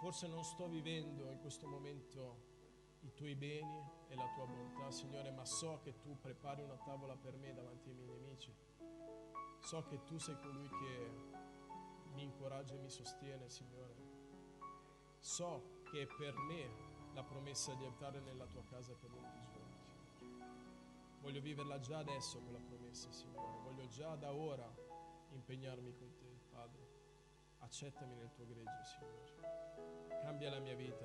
Forse 0.00 0.28
non 0.28 0.44
sto 0.44 0.68
vivendo 0.68 1.30
in 1.30 1.38
questo 1.40 1.66
momento 1.66 2.54
i 3.00 3.12
tuoi 3.12 3.34
beni 3.34 3.82
e 4.08 4.14
la 4.14 4.28
tua 4.34 4.46
bontà, 4.46 4.90
Signore, 4.90 5.30
ma 5.30 5.44
so 5.44 5.80
che 5.82 5.98
tu 6.00 6.18
prepari 6.20 6.62
una 6.62 6.76
tavola 6.76 7.16
per 7.16 7.36
me 7.36 7.52
davanti 7.52 7.88
ai 7.88 7.94
miei 7.94 8.08
nemici. 8.08 8.54
So 9.60 9.82
che 9.84 10.04
tu 10.04 10.18
sei 10.18 10.38
colui 10.40 10.68
che 10.68 11.10
mi 12.12 12.22
incoraggia 12.22 12.74
e 12.74 12.78
mi 12.78 12.90
sostiene, 12.90 13.48
Signore. 13.48 13.94
So 15.18 15.82
che 15.84 16.02
è 16.02 16.06
per 16.06 16.36
me 16.36 16.94
la 17.14 17.24
promessa 17.24 17.74
di 17.74 17.84
abitare 17.84 18.20
nella 18.20 18.46
tua 18.46 18.62
casa 18.64 18.94
per 18.94 19.10
lunghi 19.10 19.44
giorni. 19.50 19.65
Voglio 21.26 21.40
viverla 21.40 21.80
già 21.80 21.98
adesso 21.98 22.38
quella 22.38 22.60
promessa, 22.60 23.10
Signore. 23.10 23.58
Voglio 23.64 23.88
già 23.88 24.14
da 24.14 24.32
ora 24.32 24.72
impegnarmi 25.30 25.92
con 25.92 26.14
te, 26.14 26.38
Padre. 26.52 26.86
Accettami 27.58 28.14
nel 28.14 28.30
tuo 28.30 28.46
gregge, 28.46 28.84
Signore. 28.84 30.20
Cambia 30.20 30.50
la 30.50 30.60
mia 30.60 30.76
vita. 30.76 31.04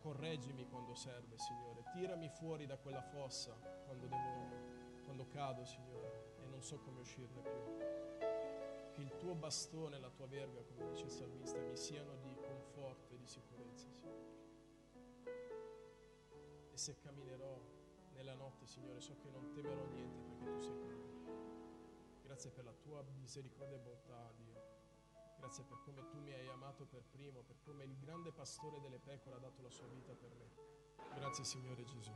Correggimi 0.00 0.66
quando 0.66 0.96
serve, 0.96 1.38
Signore. 1.38 1.84
Tirami 1.92 2.28
fuori 2.28 2.66
da 2.66 2.76
quella 2.76 3.00
fossa 3.02 3.52
quando, 3.84 4.08
devo, 4.08 5.04
quando 5.04 5.28
cado, 5.28 5.64
Signore. 5.64 6.34
E 6.42 6.46
non 6.48 6.60
so 6.60 6.80
come 6.80 6.98
uscirne 6.98 7.40
più. 7.40 7.78
Che 8.94 9.00
il 9.00 9.16
tuo 9.16 9.36
bastone 9.36 9.94
e 9.94 10.00
la 10.00 10.10
tua 10.10 10.26
verga, 10.26 10.60
come 10.64 10.90
dice 10.90 11.04
il 11.04 11.12
salmista, 11.12 11.60
mi 11.60 11.76
siano 11.76 12.16
di 12.16 12.34
conforto 12.34 13.14
e 13.14 13.18
di 13.18 13.28
sicurezza, 13.28 13.86
Signore. 13.92 14.24
E 16.72 16.76
se 16.76 16.96
camminerò 16.98 17.75
nella 18.16 18.34
notte, 18.34 18.66
Signore, 18.66 19.00
so 19.00 19.16
che 19.18 19.28
non 19.30 19.52
temerò 19.52 19.84
niente 19.86 20.20
perché 20.22 20.52
tu 20.52 20.60
sei 20.60 20.76
con 20.78 20.88
me. 20.88 22.22
Grazie 22.22 22.50
per 22.50 22.64
la 22.64 22.72
tua 22.72 23.02
misericordia 23.20 23.76
e 23.76 23.80
bontà, 23.80 24.32
Dio. 24.36 24.54
Grazie 25.38 25.64
per 25.64 25.80
come 25.84 26.06
tu 26.08 26.18
mi 26.18 26.32
hai 26.32 26.48
amato 26.48 26.86
per 26.86 27.04
primo, 27.04 27.42
per 27.42 27.56
come 27.60 27.84
il 27.84 27.96
grande 27.98 28.32
pastore 28.32 28.80
delle 28.80 28.98
pecore 28.98 29.36
ha 29.36 29.38
dato 29.38 29.62
la 29.62 29.70
sua 29.70 29.86
vita 29.86 30.14
per 30.14 30.34
me. 30.34 30.50
Grazie 31.14 31.44
Signore 31.44 31.84
Gesù. 31.84 32.12